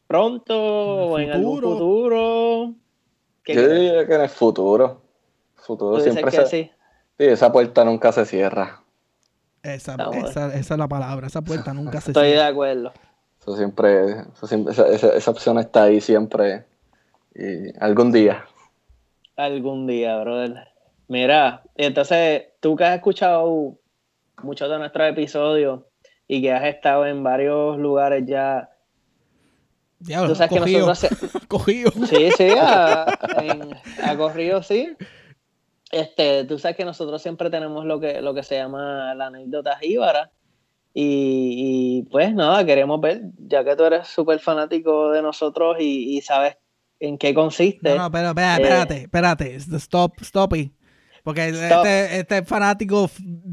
pronto 0.06 0.56
o 0.56 1.18
en 1.20 1.32
algún 1.32 1.62
futuro? 1.62 2.74
Yo 3.48 3.68
diría 3.68 4.06
que 4.06 4.14
en 4.14 4.22
el 4.22 4.30
futuro. 4.30 5.02
Futuro 5.56 6.00
siempre 6.00 6.30
se... 6.30 6.46
sí? 6.46 6.72
sí, 7.18 7.26
esa 7.26 7.52
puerta 7.52 7.84
nunca 7.84 8.12
se 8.12 8.24
cierra. 8.26 8.84
Esa, 9.64 9.96
esa, 10.14 10.54
esa, 10.54 10.74
es 10.74 10.78
la 10.78 10.88
palabra, 10.88 11.26
esa 11.26 11.42
puerta 11.42 11.74
nunca 11.74 12.02
se 12.02 12.14
cierra. 12.14 12.28
Estoy 12.28 12.38
de 12.38 12.44
acuerdo. 12.44 12.94
Eso 13.42 13.58
siempre, 13.58 14.26
esa, 14.70 15.16
esa, 15.16 15.32
opción 15.32 15.58
está 15.58 15.84
ahí 15.84 16.00
siempre. 16.00 16.70
Y 17.34 17.78
algún 17.80 18.12
día. 18.12 18.46
Algún 19.36 19.88
día, 19.88 20.20
brother. 20.20 20.67
Mira, 21.08 21.63
entonces, 21.76 22.44
tú 22.60 22.76
que 22.76 22.86
has 22.86 22.96
escuchado 22.96 23.78
muchos 24.44 24.70
de 24.70 24.78
nuestros 24.78 25.10
episodios 25.10 25.82
y 26.28 26.41
que 26.41 26.52
has 26.52 26.63
estado 26.63 27.06
en 27.06 27.24
varios 27.24 27.78
lugares 27.78 28.24
ya. 28.26 28.70
Diablo, 30.00 30.30
tú 30.30 30.36
sabes 30.36 30.58
cogido. 30.58 30.80
que 30.80 30.86
nosotros 30.86 31.32
cogido. 31.48 31.91
Sí, 32.08 32.32
sí, 32.32 32.50
ha, 32.60 33.06
corrido, 34.17 34.63
sí. 34.63 34.96
Este, 35.91 36.46
tú 36.46 36.58
sabes 36.58 36.78
que 36.78 36.86
nosotros 36.86 37.22
siempre 37.22 37.50
tenemos 37.50 37.86
lo 37.86 38.00
que, 38.00 38.22
lo 38.22 38.34
que 38.34 38.44
se 38.44 38.56
llama 38.56 39.13
la 39.13 39.28
anécdota 39.28 39.78
jíbara. 39.78 40.32
Y, 40.94 42.04
pues 42.12 42.34
nada, 42.34 42.65
queremos 42.65 43.00
ver, 43.00 43.22
ya 43.38 43.63
que 43.63 43.76
tú 43.76 43.84
eres 43.84 44.08
súper 44.08 44.39
fanático 44.39 45.12
de 45.12 45.22
nosotros 45.22 45.78
y, 45.80 46.22
sabes 46.22 46.58
en 47.02 47.18
qué 47.18 47.34
consiste. 47.34 47.90
No, 47.90 48.04
no, 48.04 48.12
pero 48.12 48.30
espérate, 48.30 48.94
eh, 48.94 49.02
espérate, 49.02 49.56
stop, 49.56 50.22
stop 50.22 50.54
porque 51.24 51.50
este, 51.50 52.20
este, 52.20 52.44
fanático 52.44 53.10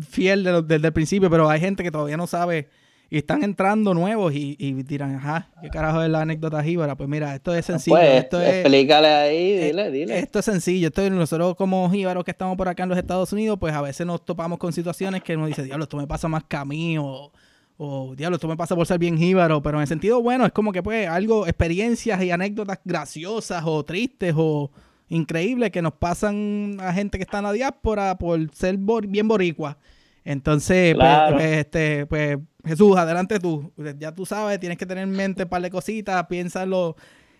fiel 0.09 0.65
desde 0.67 0.87
el 0.87 0.93
principio, 0.93 1.29
pero 1.29 1.51
hay 1.51 1.61
gente 1.61 1.83
que 1.83 1.91
todavía 1.91 2.17
no 2.17 2.27
sabe 2.27 2.69
y 3.11 3.19
están 3.19 3.43
entrando 3.43 3.95
nuevos 3.95 4.35
y, 4.35 4.55
dirán, 4.85 5.17
ajá, 5.17 5.51
¿qué 5.63 5.71
carajo 5.71 6.03
es 6.03 6.11
la 6.11 6.23
anécdota 6.23 6.63
jíbara? 6.63 6.95
Pues 6.95 7.09
mira, 7.09 7.35
esto 7.35 7.55
es 7.55 7.65
sencillo. 7.65 7.97
Pues, 7.97 8.25
esto 8.25 8.41
es, 8.41 8.57
explícale 8.57 9.09
ahí, 9.09 9.57
dile, 9.59 9.91
dile. 9.91 10.19
Esto 10.19 10.41
es 10.41 10.45
sencillo. 10.45 10.89
Esto 10.89 11.09
nosotros 11.09 11.55
como 11.57 11.91
jíbaros 11.91 12.25
que 12.25 12.31
estamos 12.31 12.57
por 12.57 12.69
acá 12.69 12.83
en 12.83 12.91
los 12.91 12.99
Estados 12.99 13.33
Unidos, 13.33 13.59
pues 13.59 13.75
a 13.75 13.81
veces 13.81 14.07
nos 14.07 14.25
topamos 14.25 14.59
con 14.59 14.75
situaciones 14.75 15.23
que 15.23 15.37
uno 15.37 15.47
dice, 15.47 15.63
diablo, 15.63 15.85
esto 15.85 15.97
me 15.97 16.07
pasa 16.07 16.29
más 16.29 16.45
que 16.45 16.57
a 16.57 16.67
mí, 16.67 16.99
o, 16.99 17.33
o 17.79 18.15
diablo, 18.17 18.37
esto 18.37 18.49
me 18.49 18.57
pasa 18.57 18.75
por 18.75 18.87
ser 18.87 18.99
bien 18.99 19.17
jíbaro, 19.17 19.63
pero 19.63 19.79
en 19.79 19.83
el 19.83 19.89
sentido 19.89 20.21
bueno, 20.21 20.45
es 20.45 20.53
como 20.53 20.73
que 20.73 20.83
pues 20.83 21.09
algo, 21.09 21.47
experiencias 21.47 22.23
y 22.23 22.31
anécdotas 22.31 22.81
graciosas 22.85 23.63
o 23.65 23.85
tristes 23.85 24.35
o 24.37 24.71
increíble 25.09 25.71
que 25.71 25.81
nos 25.81 25.95
pasan 25.95 26.77
a 26.81 26.93
gente 26.93 27.19
que 27.19 27.23
está 27.23 27.39
en 27.39 27.45
la 27.45 27.53
diáspora 27.53 28.19
por 28.19 28.53
ser 28.53 28.77
bien 28.77 29.29
boricua. 29.29 29.79
Entonces, 30.25 30.95
pues, 30.95 31.19
pues, 31.33 31.57
este, 31.57 32.07
pues, 32.07 32.39
Jesús, 32.65 32.97
adelante 32.97 33.39
tú. 33.39 33.73
Ya 33.99 34.13
tú 34.13 34.27
sabes, 34.27 34.61
tienes 34.61 34.77
que 34.77 34.85
tener 34.85 35.05
en 35.05 35.11
mente 35.13 35.45
un 35.45 35.49
par 35.49 35.63
de 35.63 35.71
cositas, 35.71 36.27
piensa 36.27 36.65
en 36.65 36.71
lo, 36.71 36.97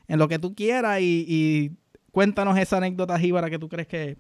en 0.07 0.19
lo 0.19 0.29
que 0.29 0.39
tú 0.39 0.55
quieras 0.55 1.01
y, 1.03 1.73
cuéntanos 2.13 2.57
esa 2.59 2.79
anécdota 2.79 3.19
jíbara 3.19 3.51
que 3.51 3.59
tú 3.59 3.69
crees 3.69 3.87
que, 3.87 4.17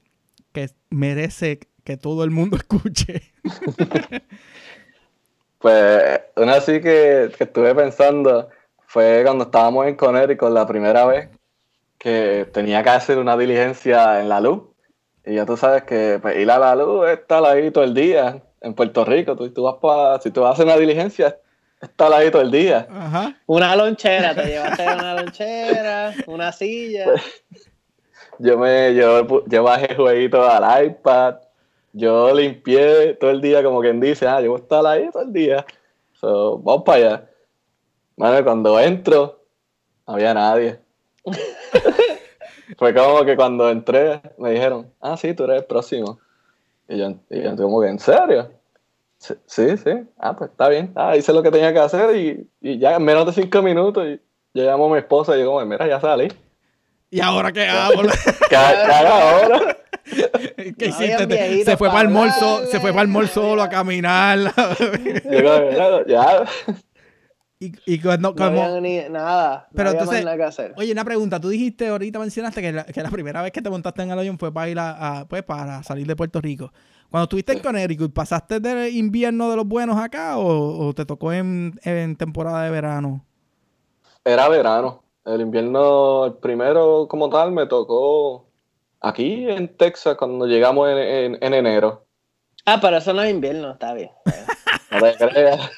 que 0.52 0.68
merece 0.90 1.60
que 1.82 1.96
todo 1.96 2.24
el 2.24 2.30
mundo 2.30 2.56
escuche. 2.58 3.22
pues 5.58 6.20
una 6.36 6.54
así 6.54 6.80
que, 6.80 7.30
que 7.36 7.44
estuve 7.44 7.74
pensando 7.74 8.48
fue 8.86 9.22
cuando 9.24 9.44
estábamos 9.44 9.86
en 9.86 9.96
Connecticut 9.96 10.50
la 10.50 10.66
primera 10.66 11.04
vez 11.04 11.28
que 11.98 12.48
tenía 12.52 12.82
que 12.82 12.90
hacer 12.90 13.18
una 13.18 13.36
diligencia 13.36 14.20
en 14.20 14.28
la 14.28 14.40
luz. 14.40 14.62
Y 15.26 15.34
ya 15.34 15.44
tú 15.44 15.56
sabes 15.56 15.82
que 15.82 16.18
pues, 16.22 16.38
ir 16.38 16.50
a 16.50 16.58
la 16.58 16.74
luz 16.74 17.08
es 17.08 17.18
estar 17.18 17.44
ahí 17.44 17.70
todo 17.70 17.84
el 17.84 17.92
día. 17.92 18.42
En 18.60 18.74
Puerto 18.74 19.04
Rico, 19.04 19.36
tú, 19.36 19.52
tú 19.52 19.62
vas 19.64 19.76
para, 19.80 20.20
si 20.20 20.30
tú 20.30 20.40
vas 20.40 20.50
a 20.50 20.52
hacer 20.54 20.66
una 20.66 20.76
diligencia, 20.76 21.36
estar 21.80 22.12
ahí 22.12 22.30
todo 22.30 22.42
el 22.42 22.50
día. 22.50 22.88
Una 23.46 23.76
lonchera, 23.76 24.34
te 24.34 24.46
llevaste 24.46 24.82
una 24.82 25.14
lonchera, 25.14 26.14
una 26.26 26.52
silla. 26.52 27.04
Pues, 27.04 27.22
yo 28.38 28.58
me 28.58 28.94
yo, 28.94 29.44
yo 29.46 29.62
bajé 29.62 29.94
jueguito 29.94 30.48
al 30.48 30.86
iPad, 30.86 31.36
yo 31.98 32.32
limpié 32.32 33.14
todo 33.14 33.30
el 33.30 33.40
día, 33.40 33.62
como 33.62 33.80
quien 33.80 34.00
dice, 34.00 34.26
ah, 34.26 34.40
yo 34.40 34.50
voy 34.50 34.60
a 34.60 34.62
estar 34.62 34.86
ahí 34.86 35.10
todo 35.12 35.22
el 35.22 35.32
día. 35.32 35.66
So, 36.12 36.58
vamos 36.58 36.84
para 36.84 36.98
allá. 36.98 37.30
Bueno, 38.16 38.44
cuando 38.44 38.80
entro, 38.80 39.44
no 40.06 40.14
había 40.14 40.32
nadie. 40.32 40.78
Fue 42.78 42.94
como 42.94 43.24
que 43.24 43.36
cuando 43.36 43.68
entré 43.68 44.20
me 44.38 44.52
dijeron, 44.52 44.92
ah, 45.00 45.16
sí, 45.16 45.34
tú 45.34 45.44
eres 45.44 45.58
el 45.58 45.64
próximo. 45.64 46.18
Y 46.88 46.98
yo, 46.98 47.14
y 47.30 47.42
yo 47.42 47.56
como 47.56 47.80
que, 47.80 47.88
¿en 47.88 47.98
serio? 47.98 48.50
Sí, 49.18 49.34
sí, 49.76 49.90
Ah, 50.16 50.36
pues 50.36 50.50
está 50.50 50.68
bien. 50.68 50.92
Ah, 50.94 51.16
hice 51.16 51.32
lo 51.32 51.42
que 51.42 51.50
tenía 51.50 51.72
que 51.72 51.80
hacer 51.80 52.16
y, 52.16 52.48
y 52.60 52.78
ya 52.78 52.94
en 52.94 53.04
menos 53.04 53.26
de 53.26 53.32
cinco 53.32 53.62
minutos 53.62 54.06
y 54.06 54.20
yo 54.54 54.64
llamo 54.64 54.86
a 54.86 54.92
mi 54.92 54.98
esposa 54.98 55.36
y 55.36 55.40
yo 55.40 55.46
como, 55.50 55.64
mira, 55.66 55.86
ya 55.86 56.00
salí. 56.00 56.28
¿Y 57.10 57.20
ahora 57.20 57.52
qué 57.52 57.62
hago? 57.68 58.02
¿Qué, 58.48 58.56
hago 58.56 59.12
ahora? 59.12 59.77
¿Qué 60.78 60.86
hiciste? 60.86 61.64
Se 61.64 61.76
fue, 61.76 61.88
para 61.88 62.02
el 62.02 62.08
mall 62.08 62.30
se 62.70 62.80
fue 62.80 62.90
para 62.90 63.02
el 63.02 63.08
mall 63.08 63.28
solo 63.28 63.62
a 63.62 63.68
caminar. 63.68 64.38
yo, 65.24 66.06
ya, 66.06 66.44
y, 67.60 67.72
y 67.86 68.00
cuando, 68.00 68.32
no 68.34 68.80
ni 68.80 69.00
nada. 69.10 69.68
Pero 69.74 69.90
entonces, 69.90 70.24
oye, 70.76 70.92
una 70.92 71.04
pregunta. 71.04 71.40
Tú 71.40 71.48
dijiste, 71.48 71.88
ahorita 71.88 72.20
mencionaste 72.20 72.62
que 72.62 72.72
la, 72.72 72.84
que 72.84 73.02
la 73.02 73.10
primera 73.10 73.42
vez 73.42 73.50
que 73.50 73.60
te 73.60 73.68
montaste 73.68 74.02
en 74.02 74.12
el 74.12 74.18
avión 74.18 74.38
fue 74.38 74.52
para 74.52 74.68
ir 74.68 74.78
a, 74.78 75.26
pues, 75.28 75.42
para 75.42 75.82
salir 75.82 76.06
de 76.06 76.14
Puerto 76.14 76.40
Rico. 76.40 76.72
Cuando 77.10 77.24
estuviste 77.24 77.54
en 77.54 77.58
Connecticut, 77.60 78.12
¿pasaste 78.12 78.60
del 78.60 78.94
invierno 78.94 79.50
de 79.50 79.56
los 79.56 79.66
buenos 79.66 79.96
acá 79.96 80.38
o, 80.38 80.92
te 80.94 81.04
tocó 81.04 81.32
en, 81.32 81.74
temporada 82.16 82.62
de 82.62 82.70
verano? 82.70 83.24
Era 84.24 84.48
verano. 84.48 85.02
El 85.24 85.40
invierno, 85.40 86.26
el 86.26 86.34
primero 86.34 87.08
como 87.08 87.28
tal, 87.28 87.50
me 87.50 87.66
tocó 87.66 88.46
aquí 89.00 89.48
en 89.48 89.76
Texas 89.76 90.16
cuando 90.16 90.46
llegamos 90.46 90.88
en, 90.90 91.38
en 91.42 91.54
enero. 91.54 92.06
Ah, 92.64 92.78
pero 92.80 92.98
eso 92.98 93.12
no 93.12 93.22
es 93.22 93.30
invierno, 93.30 93.72
está 93.72 93.94
bien. 93.94 94.10
no 94.90 95.00
te 95.12 95.28
creas 95.28 95.70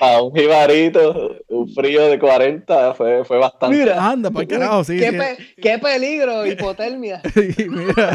a, 0.00 0.22
un 0.22 0.34
jibarito, 0.34 1.36
un 1.48 1.72
frío 1.72 2.06
de 2.06 2.18
40, 2.18 2.94
fue, 2.94 3.24
fue 3.24 3.38
bastante. 3.38 3.76
Mira, 3.76 4.10
anda, 4.10 4.30
por 4.30 4.46
carajo, 4.46 4.84
sí. 4.84 4.98
Qué, 4.98 5.36
qué 5.60 5.78
peligro, 5.78 6.46
hipotermia. 6.46 7.22
mira. 7.68 8.14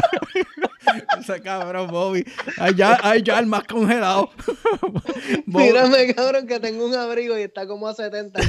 Ese 1.20 1.40
cabrón, 1.40 1.88
Bobby. 1.88 2.24
Allá, 2.58 3.16
ya 3.22 3.38
el 3.38 3.46
más 3.46 3.64
congelado. 3.64 4.30
Mírame, 5.46 6.14
cabrón, 6.14 6.46
que 6.46 6.60
tengo 6.60 6.86
un 6.86 6.94
abrigo 6.94 7.38
y 7.38 7.42
está 7.42 7.66
como 7.66 7.88
a 7.88 7.94
70. 7.94 8.40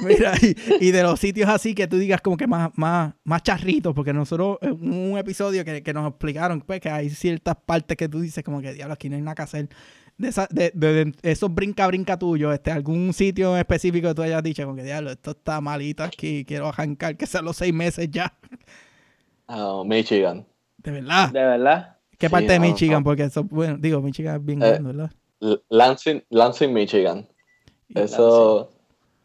Mira, 0.00 0.34
y, 0.80 0.90
de 0.90 1.02
los 1.02 1.20
sitios 1.20 1.48
así 1.48 1.74
que 1.74 1.86
tú 1.86 1.98
digas 1.98 2.20
como 2.20 2.36
que 2.36 2.46
más, 2.46 2.70
más, 2.76 3.14
más 3.24 3.42
charritos, 3.42 3.94
porque 3.94 4.12
nosotros, 4.12 4.58
un 4.62 5.16
episodio 5.18 5.64
que, 5.64 5.82
que 5.82 5.92
nos 5.92 6.08
explicaron, 6.08 6.60
pues 6.60 6.80
que 6.80 6.90
hay 6.90 7.10
ciertas 7.10 7.56
partes 7.64 7.96
que 7.96 8.08
tú 8.08 8.20
dices 8.20 8.44
como 8.44 8.60
que, 8.60 8.72
diablo, 8.72 8.94
aquí 8.94 9.08
no 9.08 9.16
hay 9.16 9.22
nada 9.22 9.34
que 9.34 9.42
hacer 9.42 9.68
de, 10.18 10.28
esa, 10.28 10.48
de, 10.50 10.72
de, 10.74 11.12
esos 11.22 11.54
brinca 11.54 11.86
brinca 11.86 12.18
tuyo, 12.18 12.52
este, 12.52 12.70
algún 12.70 13.12
sitio 13.12 13.56
específico 13.56 14.08
que 14.08 14.14
tú 14.14 14.22
hayas 14.22 14.42
dicho, 14.42 14.64
como 14.64 14.76
que 14.76 14.82
diablo, 14.82 15.10
esto 15.10 15.32
está 15.32 15.60
malito 15.60 16.02
aquí, 16.02 16.44
quiero 16.44 16.68
arrancar 16.68 17.16
que 17.16 17.26
sean 17.26 17.44
los 17.44 17.56
seis 17.56 17.74
meses 17.74 18.10
ya. 18.10 18.32
Uh, 19.48 19.84
Michigan. 19.84 20.46
¿De 20.78 20.90
verdad? 20.90 21.30
¿De 21.30 21.44
verdad? 21.44 21.96
¿Qué 22.18 22.30
parte 22.30 22.52
de 22.52 22.60
Michigan? 22.60 23.04
Porque 23.04 23.24
eso, 23.24 23.44
bueno, 23.44 23.76
digo, 23.78 24.00
Michigan 24.00 24.36
es 24.36 24.44
bien 24.44 24.62
eh, 24.62 24.70
grande, 24.70 24.92
¿verdad? 24.92 25.12
Lansing, 25.68 26.24
Lansing 26.30 26.72
Michigan. 26.72 27.28
Eso, 27.94 28.70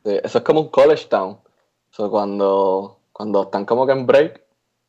eso 0.04 0.38
es 0.38 0.44
como 0.44 0.62
un 0.62 0.70
college 0.70 1.08
town. 1.10 1.38
Eso 1.92 2.12
cuando, 2.12 3.00
cuando 3.12 3.44
están 3.44 3.66
como 3.66 3.86
que 3.86 3.94
en 3.94 4.06
break, 4.06 4.42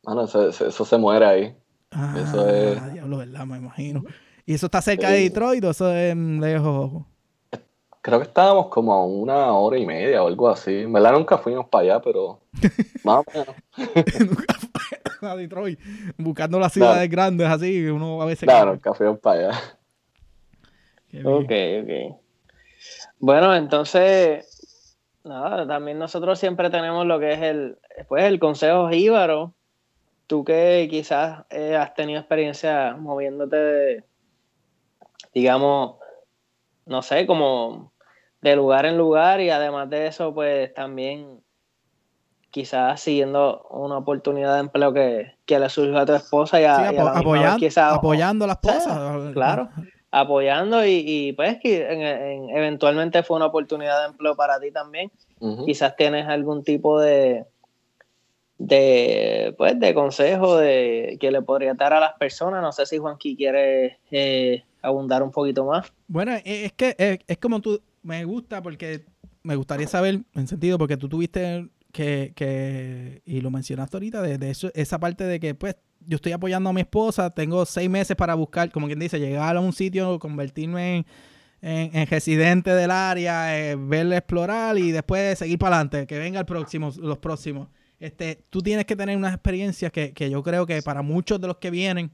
bueno, 0.03 0.25
eso, 0.25 0.49
eso, 0.49 0.85
se 0.85 0.97
muere 0.97 1.25
ahí. 1.25 1.57
Ah, 1.91 2.15
eso 2.17 2.47
es... 2.49 2.93
diablo, 2.93 3.17
¿verdad? 3.17 3.45
Me 3.45 3.57
imagino. 3.57 4.03
¿Y 4.45 4.53
eso 4.53 4.65
está 4.65 4.81
cerca 4.81 5.09
de 5.09 5.21
Detroit 5.21 5.63
o 5.63 5.69
eso 5.69 5.93
es 5.93 6.15
lejos? 6.15 7.03
Creo 8.01 8.19
que 8.19 8.25
estábamos 8.25 8.67
como 8.67 8.91
a 8.93 9.05
una 9.05 9.53
hora 9.53 9.77
y 9.77 9.85
media 9.85 10.21
o 10.21 10.27
algo 10.27 10.49
así. 10.49 10.81
En 10.81 10.91
verdad 10.91 11.13
nunca 11.13 11.37
fuimos 11.37 11.67
para 11.69 11.83
allá, 11.83 12.01
pero 12.01 12.41
más 13.03 13.23
o 13.25 13.31
menos. 13.31 13.55
nunca 14.19 14.55
fue 15.19 15.29
a 15.29 15.35
Detroit. 15.37 15.79
Buscando 16.17 16.59
las 16.59 16.73
ciudades 16.73 17.09
grandes 17.09 17.47
así, 17.47 17.87
uno 17.87 18.21
a 18.21 18.25
veces... 18.25 18.47
Claro, 18.47 18.73
nunca 18.73 18.93
fuimos 18.93 19.19
para 19.19 19.39
allá. 19.39 19.59
Ok, 21.23 21.51
ok. 21.83 22.19
Bueno, 23.19 23.55
entonces, 23.55 24.97
nada, 25.23 25.65
también 25.65 25.97
nosotros 25.97 26.37
siempre 26.39 26.69
tenemos 26.69 27.05
lo 27.05 27.19
que 27.19 27.31
es 27.31 27.41
el, 27.41 27.77
pues 28.09 28.25
el 28.25 28.39
consejo 28.39 28.89
jíbaro. 28.89 29.53
Tú 30.27 30.43
que 30.43 30.87
quizás 30.89 31.45
eh, 31.49 31.77
has 31.77 31.93
tenido 31.93 32.19
experiencia 32.19 32.97
moviéndote 32.97 33.55
de 33.55 34.03
digamos, 35.33 35.95
no 36.85 37.01
sé, 37.01 37.25
como 37.25 37.91
de 38.41 38.55
lugar 38.55 38.85
en 38.85 38.97
lugar 38.97 39.41
y 39.41 39.49
además 39.49 39.89
de 39.89 40.07
eso, 40.07 40.33
pues 40.33 40.73
también 40.73 41.41
quizás 42.51 43.01
siguiendo 43.01 43.65
una 43.71 43.97
oportunidad 43.97 44.53
de 44.55 44.59
empleo 44.59 44.93
que, 44.93 45.33
le 45.47 45.69
surgió 45.69 45.97
a 45.97 46.05
tu 46.05 46.13
esposa 46.13 46.61
y, 46.61 46.65
a, 46.65 46.89
apoyando, 46.89 47.67
apoyando 47.81 48.45
a 48.45 48.47
la 48.47 48.53
esposa. 48.53 49.17
claro, 49.33 49.69
apoyando 50.11 50.85
y, 50.85 51.33
pues 51.33 51.57
que 51.59 51.87
eventualmente 52.53 53.23
fue 53.23 53.37
una 53.37 53.47
oportunidad 53.47 54.01
de 54.01 54.09
empleo 54.09 54.35
para 54.35 54.59
ti 54.59 54.71
también. 54.71 55.11
Quizás 55.65 55.95
tienes 55.95 56.27
algún 56.27 56.63
tipo 56.63 56.99
de, 56.99 57.45
de 58.59 59.55
pues 59.57 59.77
de 59.79 59.93
consejo 59.93 60.57
de 60.57 61.17
que 61.19 61.31
le 61.31 61.41
podría 61.41 61.73
dar 61.73 61.93
a 61.93 61.99
las 61.99 62.13
personas. 62.13 62.61
No 62.61 62.71
sé 62.71 62.85
si 62.85 62.99
Juanqui 62.99 63.35
quiere 63.35 63.97
eh, 64.11 64.63
abundar 64.83 65.23
un 65.23 65.31
poquito 65.31 65.65
más. 65.65 65.91
Bueno, 66.07 66.33
e, 66.33 66.65
es 66.65 66.73
que 66.73 66.95
es, 66.99 67.19
es, 67.25 67.37
como 67.39 67.59
tú, 67.61 67.81
me 68.03 68.23
gusta 68.25 68.61
porque 68.61 69.05
me 69.41 69.55
gustaría 69.55 69.87
saber, 69.87 70.21
en 70.35 70.47
sentido, 70.47 70.77
porque 70.77 70.97
tú 70.97 71.09
tuviste 71.09 71.69
que, 71.91 72.33
que 72.35 73.21
y 73.25 73.41
lo 73.41 73.49
mencionaste 73.49 73.97
ahorita, 73.97 74.21
de, 74.21 74.49
eso, 74.49 74.69
esa 74.75 74.99
parte 74.99 75.23
de 75.23 75.39
que 75.39 75.55
pues 75.55 75.75
yo 76.05 76.17
estoy 76.17 76.33
apoyando 76.33 76.69
a 76.69 76.73
mi 76.73 76.81
esposa, 76.81 77.29
tengo 77.29 77.65
seis 77.65 77.89
meses 77.89 78.15
para 78.15 78.35
buscar, 78.35 78.71
como 78.71 78.87
quien 78.87 78.99
dice, 78.99 79.19
llegar 79.19 79.55
a 79.55 79.61
un 79.61 79.73
sitio, 79.73 80.19
convertirme 80.19 81.05
en, 81.61 81.95
en, 81.95 82.07
residente 82.07 82.71
del 82.71 82.91
área, 82.91 83.57
eh, 83.57 83.75
verle 83.77 84.17
explorar 84.17 84.77
y 84.77 84.91
después 84.91 85.39
seguir 85.39 85.57
para 85.57 85.77
adelante, 85.77 86.05
que 86.07 86.19
venga 86.19 86.39
el 86.41 86.45
próximo, 86.45 86.91
los 86.97 87.19
próximos. 87.19 87.69
Este, 87.99 88.43
tú 88.49 88.61
tienes 88.61 88.85
que 88.85 88.97
tener 88.97 89.15
unas 89.15 89.33
experiencias 89.33 89.89
que, 89.89 90.11
que 90.11 90.29
yo 90.29 90.43
creo 90.43 90.65
que 90.65 90.81
para 90.81 91.01
muchos 91.01 91.39
de 91.39 91.47
los 91.47 91.57
que 91.57 91.71
vienen, 91.71 92.11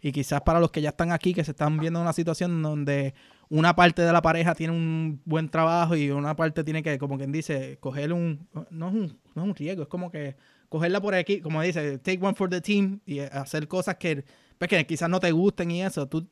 y 0.00 0.12
quizás 0.12 0.42
para 0.42 0.60
los 0.60 0.70
que 0.70 0.80
ya 0.80 0.90
están 0.90 1.12
aquí, 1.12 1.34
que 1.34 1.44
se 1.44 1.50
están 1.50 1.78
viendo 1.78 1.98
en 1.98 2.02
una 2.04 2.12
situación 2.12 2.62
donde 2.62 3.14
una 3.48 3.74
parte 3.74 4.02
de 4.02 4.12
la 4.12 4.22
pareja 4.22 4.54
tiene 4.54 4.72
un 4.72 5.20
buen 5.24 5.48
trabajo 5.48 5.96
y 5.96 6.10
una 6.10 6.36
parte 6.36 6.62
tiene 6.64 6.82
que, 6.82 6.98
como 6.98 7.16
quien 7.16 7.32
dice, 7.32 7.78
coger 7.80 8.12
un, 8.12 8.46
no 8.70 8.88
es 8.88 8.94
un, 8.94 9.18
no 9.34 9.42
es 9.42 9.48
un 9.48 9.54
riesgo, 9.54 9.82
es 9.82 9.88
como 9.88 10.10
que 10.10 10.36
cogerla 10.68 11.00
por 11.00 11.14
aquí, 11.14 11.40
como 11.40 11.62
dice, 11.62 11.98
take 11.98 12.18
one 12.20 12.34
for 12.34 12.48
the 12.48 12.60
team 12.60 13.00
y 13.06 13.20
hacer 13.20 13.66
cosas 13.68 13.96
que, 13.96 14.24
pues, 14.58 14.68
que 14.68 14.86
quizás 14.86 15.08
no 15.08 15.18
te 15.18 15.32
gusten 15.32 15.70
y 15.70 15.82
eso. 15.82 16.06
Tú 16.06 16.28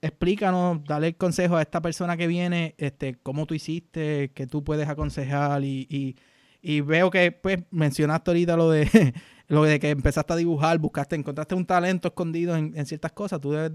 explícanos, 0.00 0.82
dale 0.84 1.08
el 1.08 1.16
consejo 1.16 1.56
a 1.56 1.62
esta 1.62 1.82
persona 1.82 2.16
que 2.16 2.26
viene, 2.26 2.74
este, 2.78 3.16
cómo 3.16 3.46
tú 3.46 3.54
hiciste, 3.54 4.30
que 4.34 4.46
tú 4.46 4.64
puedes 4.64 4.88
aconsejar 4.88 5.62
y, 5.62 5.86
y, 5.90 6.16
y 6.62 6.80
veo 6.80 7.10
que 7.10 7.32
pues 7.32 7.58
mencionaste 7.70 8.30
ahorita 8.30 8.56
lo 8.56 8.70
de 8.70 9.14
lo 9.50 9.64
de 9.64 9.80
que 9.80 9.90
empezaste 9.90 10.32
a 10.32 10.36
dibujar, 10.36 10.78
buscaste, 10.78 11.16
encontraste 11.16 11.56
un 11.56 11.66
talento 11.66 12.06
escondido 12.06 12.56
en, 12.56 12.72
en 12.76 12.86
ciertas 12.86 13.10
cosas, 13.10 13.40
tú 13.40 13.50
debes 13.50 13.72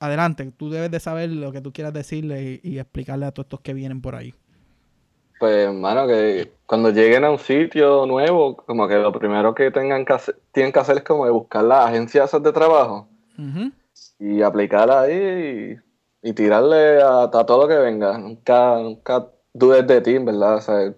adelante, 0.00 0.50
tú 0.56 0.70
debes 0.70 0.90
de 0.90 1.00
saber 1.00 1.30
lo 1.30 1.52
que 1.52 1.60
tú 1.60 1.70
quieras 1.70 1.92
decirle 1.92 2.60
y, 2.62 2.78
explicarle 2.78 3.26
a 3.26 3.32
todos 3.32 3.44
estos 3.44 3.60
que 3.60 3.74
vienen 3.74 4.00
por 4.00 4.14
ahí. 4.14 4.34
Pues, 5.38 5.66
hermano, 5.66 6.06
que 6.06 6.52
cuando 6.64 6.90
lleguen 6.90 7.24
a 7.24 7.30
un 7.30 7.38
sitio 7.38 8.06
nuevo, 8.06 8.56
como 8.56 8.88
que 8.88 8.94
lo 8.94 9.12
primero 9.12 9.54
que 9.54 9.70
tengan 9.70 10.06
que 10.06 10.14
hacer, 10.14 10.38
tienen 10.50 10.72
que 10.72 10.78
hacer 10.78 10.96
es 10.96 11.02
como 11.02 11.30
buscar 11.30 11.64
las 11.64 11.88
agencias 11.88 12.32
de 12.42 12.52
trabajo 12.52 13.06
y 14.18 14.40
aplicar 14.40 14.90
ahí 14.90 15.76
y, 16.22 16.32
tirarle 16.32 17.02
a, 17.02 17.28
todo 17.30 17.62
lo 17.62 17.68
que 17.68 17.76
venga. 17.76 18.16
Nunca, 18.16 18.78
nunca 18.78 19.26
dudes 19.52 19.86
de 19.86 20.00
ti, 20.00 20.16
¿verdad? 20.16 20.56
O 20.56 20.60
sea, 20.62 20.94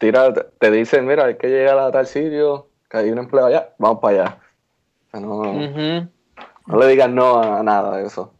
tira, 0.00 0.34
te 0.34 0.70
dicen, 0.72 1.06
mira, 1.06 1.26
hay 1.26 1.36
que 1.36 1.46
llegar 1.46 1.78
a 1.78 1.92
tal 1.92 2.08
sitio, 2.08 2.68
hay 2.98 3.10
un 3.10 3.18
empleo 3.18 3.46
allá, 3.46 3.74
vamos 3.78 3.98
para 4.00 4.22
allá. 4.22 4.38
no, 5.20 6.10
no 6.66 6.78
le 6.78 6.86
digas 6.88 7.10
no 7.10 7.40
a 7.40 7.62
nada 7.62 7.96
de 7.98 8.06
eso. 8.06 8.32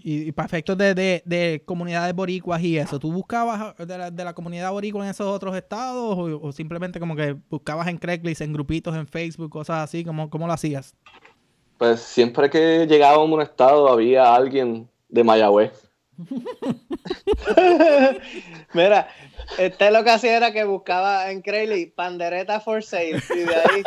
Y, 0.00 0.30
para 0.32 0.46
efectos 0.46 0.78
de, 0.78 0.94
de, 0.94 1.62
comunidades 1.64 2.14
boricuas 2.14 2.62
y 2.62 2.78
eso, 2.78 3.00
¿tú 3.00 3.12
buscabas 3.12 3.76
de 3.76 3.98
la, 3.98 4.10
de 4.12 4.24
la 4.24 4.32
comunidad 4.32 4.70
boricua 4.70 5.04
en 5.04 5.10
esos 5.10 5.26
otros 5.26 5.56
estados 5.56 6.16
o, 6.16 6.52
simplemente 6.52 7.00
como 7.00 7.16
que 7.16 7.36
buscabas 7.50 7.88
en 7.88 7.98
Craigslist, 7.98 8.42
en 8.42 8.52
grupitos, 8.52 8.94
en 8.94 9.08
Facebook, 9.08 9.50
cosas 9.50 9.82
así? 9.82 10.04
¿Cómo, 10.04 10.30
cómo 10.30 10.46
lo 10.46 10.52
hacías? 10.52 10.94
Pues 11.78 12.00
siempre 12.00 12.48
que 12.48 12.86
llegábamos 12.86 13.30
a 13.30 13.34
un 13.34 13.42
estado 13.42 13.88
había 13.88 14.34
alguien 14.34 14.88
de 15.08 15.24
Mayagüez. 15.24 15.87
Mira, 18.72 19.08
este 19.58 19.90
lo 19.90 20.04
que 20.04 20.10
hacía 20.10 20.36
era 20.36 20.52
que 20.52 20.64
buscaba 20.64 21.30
en 21.30 21.42
Craigslist 21.42 21.94
pandereta 21.94 22.60
for 22.60 22.82
sale 22.82 23.22
y 23.30 23.40
de 23.40 23.54
ahí, 23.54 23.82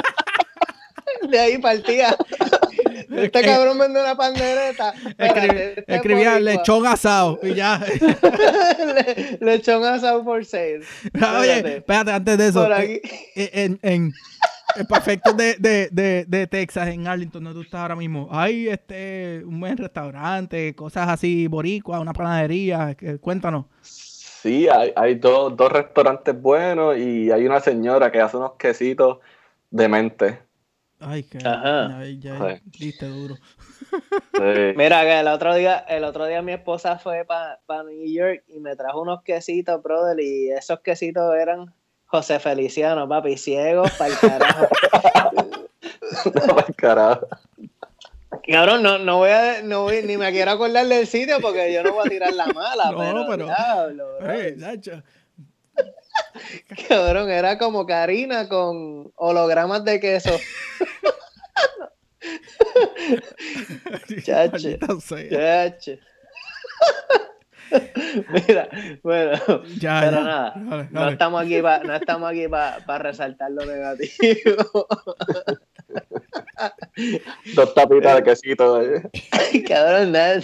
de 1.29 1.39
ahí 1.39 1.57
partía 1.57 2.15
este 3.15 3.41
cabrón 3.41 3.77
vende 3.77 4.01
una 4.01 4.15
pandereta. 4.15 4.93
Este 5.17 5.83
escribía 5.87 6.39
lechón 6.39 6.85
asado 6.85 7.39
y 7.43 7.53
ya. 7.53 7.79
lechón 9.39 9.83
asado 9.83 10.23
for 10.23 10.45
sale. 10.45 10.81
Oye, 11.39 11.77
espérate, 11.77 12.11
antes 12.11 12.37
de 12.37 12.47
eso. 12.47 12.71
Eh, 12.77 13.01
eh, 13.35 13.49
en, 13.53 13.79
en, 13.81 13.81
en 13.81 14.13
perfecto 14.87 15.33
de, 15.33 15.55
de, 15.57 15.89
de, 15.91 16.25
de, 16.27 16.47
Texas, 16.47 16.87
en 16.89 17.07
Arlington, 17.07 17.43
donde 17.43 17.59
tú 17.59 17.63
estás 17.63 17.81
ahora 17.81 17.95
mismo, 17.95 18.27
hay 18.31 18.67
este 18.67 19.43
un 19.45 19.59
buen 19.59 19.77
restaurante, 19.77 20.75
cosas 20.75 21.09
así, 21.09 21.47
boricua, 21.47 21.99
una 21.99 22.13
panadería. 22.13 22.95
Cuéntanos. 23.19 23.65
Sí, 23.81 24.67
hay, 24.67 24.91
hay 24.95 25.15
dos, 25.15 25.55
dos 25.55 25.71
restaurantes 25.71 26.39
buenos 26.39 26.97
y 26.97 27.31
hay 27.31 27.45
una 27.45 27.59
señora 27.59 28.11
que 28.11 28.21
hace 28.21 28.37
unos 28.37 28.53
quesitos 28.53 29.19
de 29.69 29.87
mente. 29.87 30.39
Ay, 30.99 31.23
que 31.23 31.39
ya, 31.39 32.03
ya 32.19 33.07
duro. 33.07 33.35
Mira, 34.77 35.01
que 35.01 35.19
el 35.19 35.27
otro 35.27 35.55
día, 35.55 35.79
el 35.79 36.03
otro 36.03 36.27
día 36.27 36.43
mi 36.43 36.51
esposa 36.51 36.99
fue 36.99 37.25
para 37.25 37.83
New 37.83 38.05
York 38.05 38.43
y 38.47 38.59
me 38.59 38.75
trajo 38.75 39.01
unos 39.01 39.23
quesitos, 39.23 39.81
brother, 39.81 40.19
y 40.19 40.51
esos 40.51 40.79
quesitos 40.81 41.35
eran 41.35 41.73
José 42.11 42.39
Feliciano, 42.41 43.07
papi, 43.07 43.37
ciegos 43.37 43.89
para 43.93 44.11
el 44.11 44.19
carajo. 44.19 44.67
no, 46.25 46.55
para 46.55 46.67
el 46.67 46.75
carajo. 46.75 47.25
Cabrón, 48.45 48.83
no, 48.83 48.97
no 48.97 49.19
voy 49.19 49.29
a, 49.29 49.61
no 49.61 49.83
voy, 49.83 50.03
ni 50.03 50.17
me 50.17 50.29
quiero 50.31 50.51
acordar 50.51 50.85
del 50.87 51.07
sitio 51.07 51.39
porque 51.39 51.73
yo 51.73 51.83
no 51.83 51.93
voy 51.93 52.05
a 52.05 52.09
tirar 52.09 52.33
la 52.33 52.47
mala, 52.47 52.91
no, 52.91 52.97
pero, 52.97 53.25
pero 53.29 53.47
Cabrón, 56.89 57.29
era 57.29 57.57
como 57.57 57.85
Karina 57.85 58.49
con 58.49 59.13
hologramas 59.15 59.85
de 59.85 60.01
queso. 60.01 60.31
chache. 64.25 64.77
chache. 65.29 65.99
Mira, 68.47 68.69
bueno, 69.03 69.39
pero 69.81 70.11
nada, 70.11 70.55
no 70.91 71.09
estamos 71.09 71.41
aquí 71.41 71.61
para 71.61 71.83
no 71.83 71.95
estamos 71.95 72.29
aquí 72.29 72.47
para 72.47 72.97
resaltar 72.97 73.51
lo 73.51 73.65
negativo. 73.65 74.87
Dos 77.55 77.73
tapitas 77.73 78.15
de 78.17 78.23
quesito. 78.23 78.81
Cabrón, 79.67 80.11
nada, 80.11 80.39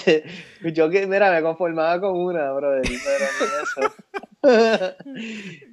yo 0.62 0.90
que, 0.90 1.08
mira, 1.08 1.32
me 1.32 1.42
conformaba 1.42 2.00
con 2.00 2.18
una, 2.18 2.52
brother, 2.54 2.82
pero 2.84 3.26
ni 3.40 3.48
eso. 3.64 3.82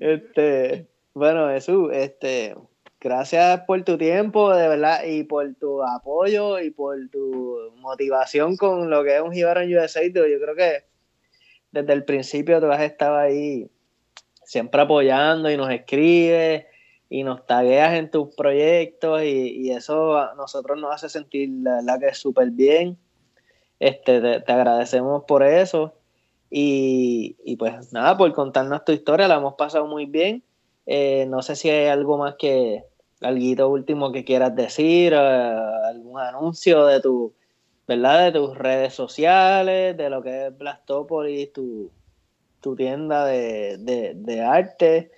este, 0.00 0.88
bueno, 1.14 1.48
Jesús, 1.48 1.90
este, 1.92 2.54
gracias 3.00 3.60
por 3.66 3.82
tu 3.84 3.96
tiempo, 3.98 4.54
de 4.54 4.68
verdad, 4.68 5.04
y 5.04 5.24
por 5.24 5.54
tu 5.54 5.82
apoyo 5.82 6.58
y 6.60 6.70
por 6.70 6.96
tu 7.10 7.72
motivación 7.76 8.56
con 8.56 8.90
lo 8.90 9.02
que 9.04 9.16
es 9.16 9.22
un 9.22 9.32
Jíbaro 9.32 9.60
en 9.60 9.76
USA. 9.76 10.04
Yo 10.06 10.22
creo 10.22 10.54
que 10.54 10.93
desde 11.74 11.92
el 11.92 12.04
principio 12.04 12.60
tú 12.60 12.70
has 12.70 12.80
estado 12.80 13.16
ahí 13.16 13.68
siempre 14.44 14.80
apoyando 14.80 15.50
y 15.50 15.56
nos 15.56 15.70
escribes 15.70 16.66
y 17.10 17.24
nos 17.24 17.44
tagueas 17.46 17.94
en 17.94 18.10
tus 18.10 18.34
proyectos 18.34 19.22
y, 19.24 19.70
eso 19.70 20.16
a 20.16 20.34
nosotros 20.36 20.80
nos 20.80 20.94
hace 20.94 21.08
sentir 21.08 21.50
la 21.62 21.76
verdad 21.76 22.00
que 22.00 22.14
súper 22.14 22.50
bien. 22.50 22.96
Este, 23.80 24.20
te, 24.40 24.52
agradecemos 24.52 25.24
por 25.24 25.42
eso. 25.42 25.94
Y, 26.50 27.56
pues 27.58 27.92
nada, 27.92 28.16
por 28.16 28.32
contarnos 28.32 28.84
tu 28.84 28.92
historia, 28.92 29.26
la 29.26 29.36
hemos 29.36 29.54
pasado 29.54 29.86
muy 29.86 30.06
bien. 30.06 30.44
Eh, 30.86 31.26
no 31.28 31.42
sé 31.42 31.56
si 31.56 31.68
hay 31.68 31.88
algo 31.88 32.16
más 32.16 32.36
que, 32.38 32.84
algo 33.20 33.68
último 33.68 34.12
que 34.12 34.24
quieras 34.24 34.54
decir, 34.54 35.12
eh, 35.12 35.16
algún 35.16 36.20
anuncio 36.20 36.86
de 36.86 37.00
tu, 37.00 37.34
¿verdad? 37.86 38.32
De 38.32 38.38
tus 38.38 38.56
redes 38.56 38.94
sociales, 38.94 39.96
de 39.96 40.10
lo 40.10 40.22
que 40.22 40.46
es 40.46 40.58
Blastopolis, 40.58 41.52
tu, 41.52 41.90
tu 42.60 42.74
tienda 42.76 43.26
de, 43.26 44.42
arte, 44.46 45.10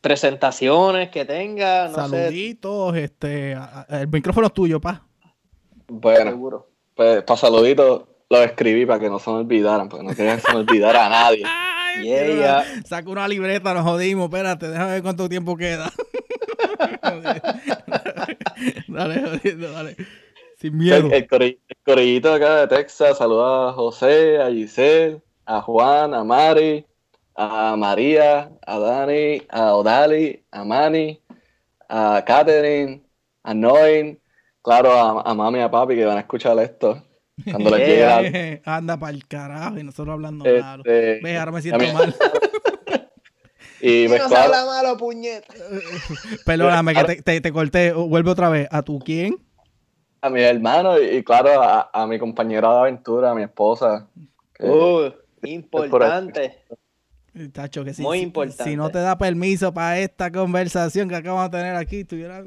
presentaciones 0.00 1.10
que 1.10 1.24
tengas. 1.24 1.92
saluditos, 1.92 2.96
este, 2.96 3.56
el 3.90 4.08
micrófono 4.08 4.46
es 4.46 4.52
tuyo, 4.54 4.80
pa. 4.80 5.06
Bueno, 5.86 6.66
pues 6.94 7.22
para 7.22 7.36
saluditos 7.36 8.04
lo 8.30 8.42
escribí 8.42 8.86
para 8.86 9.00
que 9.00 9.10
no 9.10 9.18
se 9.18 9.30
me 9.30 9.36
olvidaran, 9.36 9.88
porque 9.88 10.04
no 10.04 10.14
quería 10.14 10.36
que 10.36 10.42
se 10.42 10.52
me 10.52 10.60
olvidara 10.60 11.06
a 11.06 11.08
nadie. 11.08 11.44
Saca 12.84 13.08
una 13.10 13.28
libreta, 13.28 13.74
nos 13.74 13.84
jodimos. 13.84 14.26
Espérate, 14.26 14.68
déjame 14.68 14.92
ver 14.92 15.02
cuánto 15.02 15.28
tiempo 15.28 15.56
queda. 15.56 15.92
dale, 18.88 19.20
dale. 19.56 19.96
Sin 20.58 20.76
miedo. 20.76 21.08
El, 21.12 21.12
el, 21.12 21.58
acá 21.86 22.60
de 22.60 22.68
Texas 22.68 23.18
saluda 23.18 23.70
a 23.70 23.72
José, 23.72 24.40
a 24.40 24.50
Giselle, 24.50 25.20
a 25.46 25.60
Juan, 25.60 26.14
a 26.14 26.24
Mari, 26.24 26.86
a 27.36 27.76
María, 27.76 28.50
a 28.66 28.78
Dani, 28.78 29.42
a 29.48 29.74
Odali, 29.74 30.44
a 30.50 30.64
Manny, 30.64 31.20
a 31.88 32.24
Catherine, 32.26 33.02
a 33.42 33.54
Noin, 33.54 34.20
claro, 34.62 34.92
a, 34.92 35.34
mami 35.34 35.58
y 35.58 35.62
a 35.62 35.70
papi 35.70 35.94
que 35.94 36.04
van 36.04 36.16
a 36.16 36.20
escuchar 36.20 36.58
esto. 36.58 37.02
Cuando 37.50 37.70
les 37.70 37.88
llegue 37.88 38.62
Anda 38.64 38.96
para 38.96 39.12
el 39.12 39.26
carajo 39.26 39.78
y 39.78 39.82
nosotros 39.82 40.14
hablando 40.14 40.44
malo. 40.44 40.84
Este, 40.86 41.20
Ve, 41.20 41.36
ahora 41.36 41.52
me 41.52 41.62
siento 41.62 41.92
mal. 41.92 42.14
y 43.80 44.06
pues, 44.08 44.22
no 44.22 44.28
claro, 44.28 44.54
habla 44.54 44.64
malo, 44.64 44.96
puñeta. 44.96 45.52
Perdóname 46.46 46.94
que 46.94 47.22
te, 47.22 47.40
te, 47.40 47.52
corté. 47.52 47.92
Vuelve 47.92 48.30
otra 48.30 48.48
vez. 48.48 48.68
¿A 48.70 48.82
tu 48.82 49.00
quién? 49.00 49.43
A 50.24 50.30
mi 50.30 50.40
hermano 50.40 50.98
y, 50.98 51.22
claro, 51.22 51.50
a, 51.60 52.06
mi 52.06 52.18
compañera 52.18 52.72
de 52.72 52.78
aventura, 52.78 53.32
a 53.32 53.34
mi 53.34 53.42
esposa. 53.42 54.08
uh, 54.58 55.10
importante. 55.42 56.64
Tacho, 57.52 57.84
que 57.84 57.92
si, 57.92 58.00
Muy 58.00 58.20
importante. 58.20 58.64
Si, 58.64 58.74
no 58.74 58.88
te 58.88 59.00
da 59.00 59.18
permiso 59.18 59.74
para 59.74 59.98
esta 59.98 60.32
conversación 60.32 61.10
que 61.10 61.16
acabamos 61.16 61.50
de 61.50 61.58
tener 61.58 61.76
aquí, 61.76 62.00
estuvieran. 62.00 62.46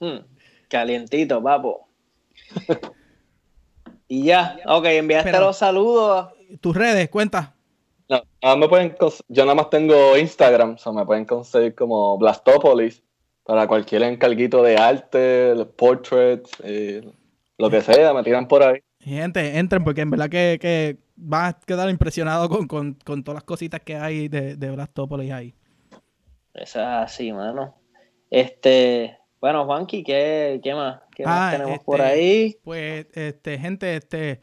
Hmm, 0.00 0.24
calientito, 0.68 1.40
papo. 1.42 1.88
y 4.08 4.24
ya, 4.24 4.58
ok, 4.66 4.84
enviaste 4.86 5.38
los 5.38 5.56
saludos. 5.56 6.30
Tus 6.60 6.74
redes, 6.76 7.08
cuenta. 7.10 7.54
No, 8.08 8.56
me 8.56 8.68
pueden, 8.68 8.96
yo 9.28 9.44
nada 9.44 9.54
más 9.54 9.70
tengo 9.70 10.16
Instagram, 10.16 10.74
o 10.74 10.78
sea, 10.78 10.92
me 10.92 11.04
pueden 11.04 11.24
conseguir 11.24 11.74
como 11.74 12.18
Blastopolis 12.18 13.02
para 13.50 13.66
cualquier 13.66 14.04
encarguito 14.04 14.62
de 14.62 14.76
arte, 14.76 15.56
portraits, 15.76 16.52
eh, 16.62 17.02
lo 17.58 17.68
que 17.68 17.80
sea, 17.80 18.14
me 18.14 18.22
tiran 18.22 18.46
por 18.46 18.62
ahí. 18.62 18.78
Gente, 19.00 19.58
entren 19.58 19.82
porque 19.82 20.02
en 20.02 20.10
verdad 20.10 20.28
que, 20.30 20.56
que 20.60 20.98
vas 21.16 21.54
a 21.54 21.60
quedar 21.66 21.90
impresionado 21.90 22.48
con, 22.48 22.94
todas 22.94 23.34
las 23.34 23.42
cositas 23.42 23.80
que 23.80 23.96
hay 23.96 24.28
de, 24.28 24.54
de 24.54 24.70
Blastopolis 24.70 25.32
ahí. 25.32 25.52
Eso 26.54 26.78
es 26.78 26.86
así, 26.86 27.32
mano. 27.32 27.74
Este, 28.30 29.18
bueno, 29.40 29.64
Juanqui, 29.64 30.04
¿qué, 30.04 30.60
qué 30.62 30.72
más? 30.72 31.00
¿Qué 31.12 31.24
más 31.24 31.52
ah, 31.52 31.56
tenemos 31.58 31.80
por 31.80 32.00
este, 32.00 32.08
ahí? 32.08 32.56
Pues, 32.62 33.06
este, 33.14 33.58
gente, 33.58 33.96
este, 33.96 34.40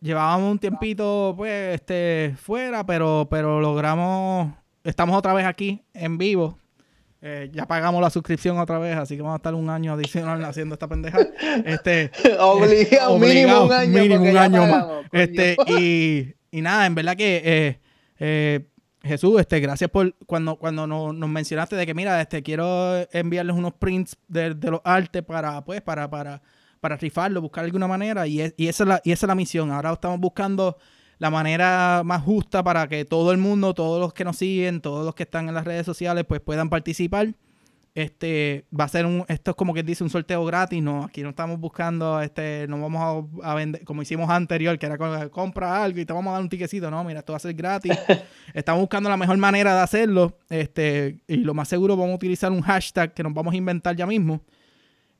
llevábamos 0.00 0.52
un 0.52 0.58
tiempito, 0.60 1.34
pues, 1.36 1.74
este, 1.74 2.34
fuera, 2.36 2.86
pero, 2.86 3.26
pero 3.28 3.60
logramos, 3.60 4.52
estamos 4.84 5.16
otra 5.16 5.34
vez 5.34 5.44
aquí 5.44 5.82
en 5.92 6.18
vivo. 6.18 6.61
Eh, 7.24 7.50
ya 7.52 7.66
pagamos 7.66 8.02
la 8.02 8.10
suscripción 8.10 8.58
otra 8.58 8.80
vez, 8.80 8.96
así 8.96 9.14
que 9.14 9.22
vamos 9.22 9.34
a 9.34 9.36
estar 9.36 9.54
un 9.54 9.70
año 9.70 9.92
adicional 9.92 10.44
haciendo 10.44 10.74
esta 10.74 10.88
pendeja. 10.88 11.20
Este, 11.64 12.10
obligado, 12.40 13.16
mínimo 13.16 13.64
un 13.64 13.72
año. 13.72 14.02
Mínimo 14.02 14.24
un 14.24 14.36
año 14.36 14.66
más. 14.66 14.86
Este, 15.12 15.56
y, 15.68 16.34
y, 16.50 16.62
nada, 16.62 16.84
en 16.84 16.96
verdad 16.96 17.16
que 17.16 17.42
eh, 17.44 17.80
eh, 18.18 18.66
Jesús, 19.04 19.40
este, 19.40 19.60
gracias 19.60 19.88
por 19.88 20.16
cuando, 20.26 20.56
cuando 20.56 20.88
nos, 20.88 21.14
mencionaste 21.28 21.76
de 21.76 21.86
que, 21.86 21.94
mira, 21.94 22.20
este, 22.20 22.42
quiero 22.42 23.06
enviarles 23.12 23.54
unos 23.54 23.74
prints 23.74 24.16
de, 24.26 24.54
los 24.54 24.80
artes 24.82 25.22
para, 25.22 25.64
pues, 25.64 25.80
para, 25.80 26.10
para, 26.10 26.42
para 26.80 26.96
rifarlo, 26.96 27.40
buscar 27.40 27.64
alguna 27.64 27.86
manera, 27.86 28.26
y, 28.26 28.52
y, 28.56 28.66
esa 28.66 28.82
es 28.82 28.88
la, 28.88 29.00
y 29.04 29.12
esa 29.12 29.26
es 29.26 29.28
la 29.28 29.36
misión. 29.36 29.70
Ahora 29.70 29.92
estamos 29.92 30.18
buscando 30.18 30.76
la 31.18 31.30
manera 31.30 32.02
más 32.04 32.22
justa 32.22 32.62
para 32.62 32.88
que 32.88 33.04
todo 33.04 33.32
el 33.32 33.38
mundo, 33.38 33.74
todos 33.74 34.00
los 34.00 34.12
que 34.12 34.24
nos 34.24 34.36
siguen, 34.36 34.80
todos 34.80 35.04
los 35.04 35.14
que 35.14 35.22
están 35.22 35.48
en 35.48 35.54
las 35.54 35.64
redes 35.64 35.86
sociales, 35.86 36.24
pues 36.26 36.40
puedan 36.40 36.68
participar. 36.68 37.34
Este 37.94 38.64
va 38.78 38.84
a 38.84 38.88
ser 38.88 39.04
un 39.04 39.22
esto 39.28 39.50
es 39.50 39.56
como 39.56 39.74
que 39.74 39.82
dice 39.82 40.02
un 40.02 40.08
sorteo 40.08 40.42
gratis 40.46 40.82
no 40.82 41.04
aquí 41.04 41.22
no 41.22 41.28
estamos 41.28 41.60
buscando 41.60 42.22
este 42.22 42.66
no 42.66 42.80
vamos 42.80 43.28
a, 43.42 43.54
vender 43.54 43.84
como 43.84 44.00
hicimos 44.00 44.30
anterior 44.30 44.78
que 44.78 44.86
era 44.86 44.96
con, 44.96 45.28
compra 45.28 45.84
algo 45.84 46.00
y 46.00 46.06
te 46.06 46.12
vamos 46.14 46.30
a 46.30 46.34
dar 46.34 46.42
un 46.42 46.48
tiquecito. 46.48 46.90
No 46.90 47.04
mira 47.04 47.18
esto 47.18 47.34
va 47.34 47.36
a 47.36 47.40
ser 47.40 47.52
gratis. 47.52 47.92
Estamos 48.54 48.80
buscando 48.80 49.10
la 49.10 49.18
mejor 49.18 49.36
manera 49.36 49.74
de 49.74 49.80
hacerlo 49.82 50.38
este 50.48 51.22
y 51.28 51.36
lo 51.36 51.52
más 51.52 51.68
seguro 51.68 51.94
vamos 51.94 52.12
a 52.12 52.16
utilizar 52.16 52.50
un 52.50 52.62
hashtag 52.62 53.12
que 53.12 53.22
nos 53.22 53.34
vamos 53.34 53.52
a 53.52 53.56
inventar 53.58 53.94
ya 53.94 54.06
mismo. 54.06 54.40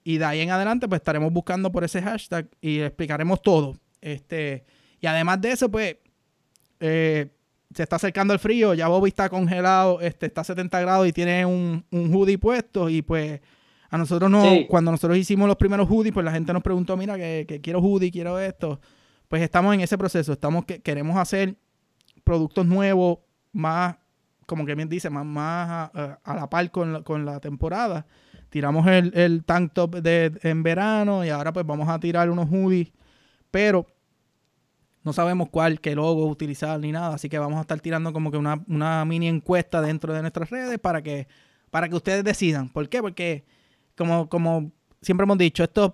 Y 0.02 0.16
de 0.16 0.24
ahí 0.24 0.40
en 0.40 0.50
adelante 0.50 0.88
pues 0.88 1.00
estaremos 1.00 1.30
buscando 1.30 1.70
por 1.70 1.84
ese 1.84 2.00
hashtag 2.00 2.48
y 2.62 2.80
explicaremos 2.80 3.42
todo. 3.42 3.76
Este 4.00 4.64
y 5.02 5.06
además 5.06 5.42
de 5.42 5.52
eso 5.52 5.70
pues 5.70 5.96
eh, 6.80 7.28
se 7.74 7.82
está 7.82 7.96
acercando 7.96 8.32
el 8.32 8.38
frío, 8.38 8.72
ya 8.72 8.88
Bobby 8.88 9.08
está 9.08 9.28
congelado, 9.28 10.00
este, 10.00 10.26
está 10.26 10.40
a 10.40 10.44
70 10.44 10.80
grados 10.80 11.06
y 11.06 11.12
tiene 11.12 11.44
un, 11.44 11.84
un 11.90 12.14
hoodie 12.14 12.38
puesto 12.38 12.88
y 12.88 13.02
pues 13.02 13.40
a 13.92 13.98
nosotros 13.98 14.30
no, 14.30 14.42
cuando 14.70 14.90
nosotros 14.90 15.18
hicimos 15.18 15.46
los 15.46 15.58
primeros 15.58 15.86
hoodies, 15.86 16.14
pues 16.14 16.24
la 16.24 16.32
gente 16.32 16.50
nos 16.54 16.62
preguntó, 16.62 16.96
mira, 16.96 17.18
que, 17.18 17.60
quiero 17.62 17.80
hoodie, 17.80 18.10
quiero 18.10 18.40
esto. 18.40 18.80
Pues 19.28 19.42
estamos 19.42 19.74
en 19.74 19.82
ese 19.82 19.98
proceso, 19.98 20.32
estamos 20.32 20.64
que 20.64 20.80
queremos 20.80 21.18
hacer 21.18 21.56
productos 22.24 22.64
nuevos, 22.64 23.18
más, 23.52 23.96
como 24.46 24.64
que 24.64 24.74
bien 24.74 24.88
dice, 24.88 25.10
más, 25.10 25.26
más 25.26 25.90
a, 25.92 26.34
la 26.34 26.48
par 26.48 26.70
con 26.70 26.94
la, 26.94 27.02
con 27.02 27.26
la 27.26 27.38
temporada. 27.38 28.06
Tiramos 28.48 28.86
el, 28.86 29.12
el 29.14 29.44
tank 29.44 29.74
top 29.74 29.96
de, 29.96 30.38
en 30.42 30.62
verano 30.62 31.22
y 31.22 31.28
ahora 31.28 31.52
pues 31.52 31.66
vamos 31.66 31.86
a 31.90 32.00
tirar 32.00 32.30
unos 32.30 32.48
hoodies, 32.48 32.92
pero 33.50 33.86
no 35.04 35.12
sabemos 35.12 35.48
cuál, 35.50 35.80
qué 35.80 35.94
logo 35.94 36.26
utilizar 36.26 36.78
ni 36.78 36.92
nada, 36.92 37.14
así 37.14 37.28
que 37.28 37.38
vamos 37.38 37.58
a 37.58 37.62
estar 37.62 37.80
tirando 37.80 38.12
como 38.12 38.30
que 38.30 38.36
una, 38.36 39.04
mini 39.04 39.28
encuesta 39.28 39.80
dentro 39.80 40.12
de 40.12 40.20
nuestras 40.20 40.50
redes 40.50 40.78
para 40.78 41.02
que, 41.02 41.26
para 41.70 41.88
que 41.88 41.96
ustedes 41.96 42.22
decidan. 42.24 42.68
¿Por 42.68 42.88
qué? 42.88 43.00
Porque, 43.00 43.44
como, 43.96 44.28
como 44.28 44.70
siempre 45.00 45.24
hemos 45.24 45.38
dicho, 45.38 45.64
esto 45.64 45.84
es 45.86 45.92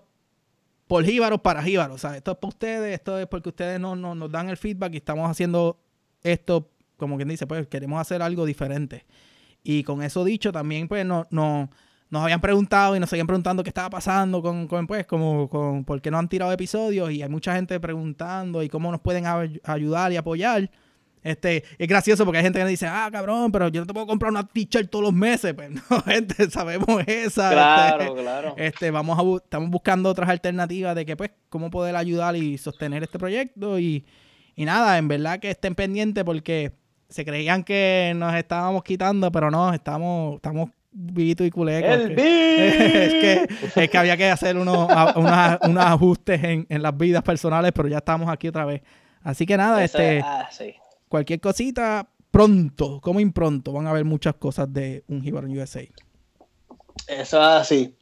por 0.86 1.04
jíbaros 1.04 1.40
para 1.40 1.62
jíbaros. 1.62 2.00
Sea, 2.00 2.16
esto 2.16 2.32
es 2.32 2.38
para 2.38 2.48
ustedes, 2.48 2.94
esto 2.94 3.18
es 3.18 3.26
porque 3.26 3.48
ustedes 3.48 3.80
no, 3.80 3.96
nos 3.96 4.30
dan 4.30 4.48
el 4.50 4.56
feedback 4.56 4.94
y 4.94 4.98
estamos 4.98 5.30
haciendo 5.30 5.78
esto, 6.22 6.70
como 6.96 7.16
quien 7.16 7.28
dice, 7.28 7.46
pues 7.46 7.66
queremos 7.66 8.00
hacer 8.00 8.22
algo 8.22 8.44
diferente. 8.44 9.06
Y 9.62 9.84
con 9.84 10.02
eso 10.02 10.24
dicho, 10.24 10.52
también 10.52 10.88
pues 10.88 11.04
no, 11.06 11.26
no 11.30 11.70
nos 12.10 12.22
habían 12.22 12.40
preguntado 12.40 12.96
y 12.96 13.00
nos 13.00 13.10
seguían 13.10 13.26
preguntando 13.26 13.62
qué 13.62 13.70
estaba 13.70 13.90
pasando 13.90 14.40
con, 14.40 14.66
con 14.66 14.86
pues, 14.86 15.06
como, 15.06 15.48
con 15.48 15.84
por 15.84 16.00
qué 16.00 16.10
no 16.10 16.18
han 16.18 16.28
tirado 16.28 16.52
episodios 16.52 17.10
y 17.10 17.22
hay 17.22 17.28
mucha 17.28 17.54
gente 17.54 17.78
preguntando 17.80 18.62
y 18.62 18.68
cómo 18.68 18.90
nos 18.90 19.00
pueden 19.00 19.24
ayudar 19.64 20.12
y 20.12 20.16
apoyar. 20.16 20.70
Este, 21.22 21.64
es 21.76 21.88
gracioso 21.88 22.24
porque 22.24 22.38
hay 22.38 22.44
gente 22.44 22.58
que 22.58 22.66
dice, 22.66 22.86
ah, 22.86 23.08
cabrón, 23.12 23.52
pero 23.52 23.68
yo 23.68 23.80
no 23.80 23.86
te 23.86 23.92
puedo 23.92 24.06
comprar 24.06 24.30
una 24.30 24.46
t-shirt 24.46 24.88
todos 24.88 25.04
los 25.04 25.12
meses. 25.12 25.52
Pues 25.52 25.70
no, 25.90 26.02
gente, 26.02 26.50
sabemos 26.50 27.02
esa. 27.06 27.50
Claro, 27.50 28.02
este, 28.04 28.22
claro. 28.22 28.54
Este, 28.56 28.90
vamos 28.90 29.18
a, 29.18 29.44
estamos 29.44 29.70
buscando 29.70 30.08
otras 30.08 30.30
alternativas 30.30 30.94
de 30.94 31.04
que, 31.04 31.16
pues, 31.16 31.30
cómo 31.48 31.70
poder 31.70 31.96
ayudar 31.96 32.36
y 32.36 32.56
sostener 32.56 33.02
este 33.02 33.18
proyecto. 33.18 33.78
Y, 33.78 34.06
y 34.56 34.64
nada, 34.64 34.96
en 34.96 35.08
verdad 35.08 35.40
que 35.40 35.50
estén 35.50 35.74
pendientes 35.74 36.24
porque 36.24 36.72
se 37.08 37.24
creían 37.24 37.64
que 37.64 38.12
nos 38.16 38.34
estábamos 38.34 38.82
quitando, 38.84 39.32
pero 39.32 39.50
no, 39.50 39.72
estamos, 39.72 40.36
estamos 40.36 40.70
Vito 41.00 41.44
y 41.44 41.50
Culeco. 41.50 41.86
¡El 41.86 42.18
es, 42.18 43.14
que, 43.14 43.48
es 43.76 43.90
que 43.90 43.98
había 43.98 44.16
que 44.16 44.28
hacer 44.28 44.56
unos, 44.56 44.88
unos, 45.14 45.84
ajustes 45.84 46.42
en, 46.42 46.66
en, 46.68 46.82
las 46.82 46.96
vidas 46.96 47.22
personales, 47.22 47.70
pero 47.72 47.86
ya 47.86 47.98
estamos 47.98 48.28
aquí 48.28 48.48
otra 48.48 48.64
vez. 48.64 48.82
Así 49.22 49.46
que 49.46 49.56
nada, 49.56 49.84
este 49.84 50.20
ah, 50.24 50.48
cualquier 51.08 51.40
cosita, 51.40 52.08
pronto, 52.32 53.00
como 53.00 53.20
impronto, 53.20 53.72
van 53.72 53.86
a 53.86 53.90
haber 53.90 54.04
muchas 54.04 54.34
cosas 54.34 54.72
de 54.72 55.04
un 55.06 55.22
Jibarón 55.22 55.56
USA. 55.56 55.82
Eso 57.06 57.36
es 57.40 57.48
así. 57.48 57.96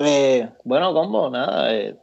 Eh, 0.00 0.48
bueno, 0.64 0.92
combo, 0.92 1.30
nada. 1.30 1.74
Eh, 1.74 1.96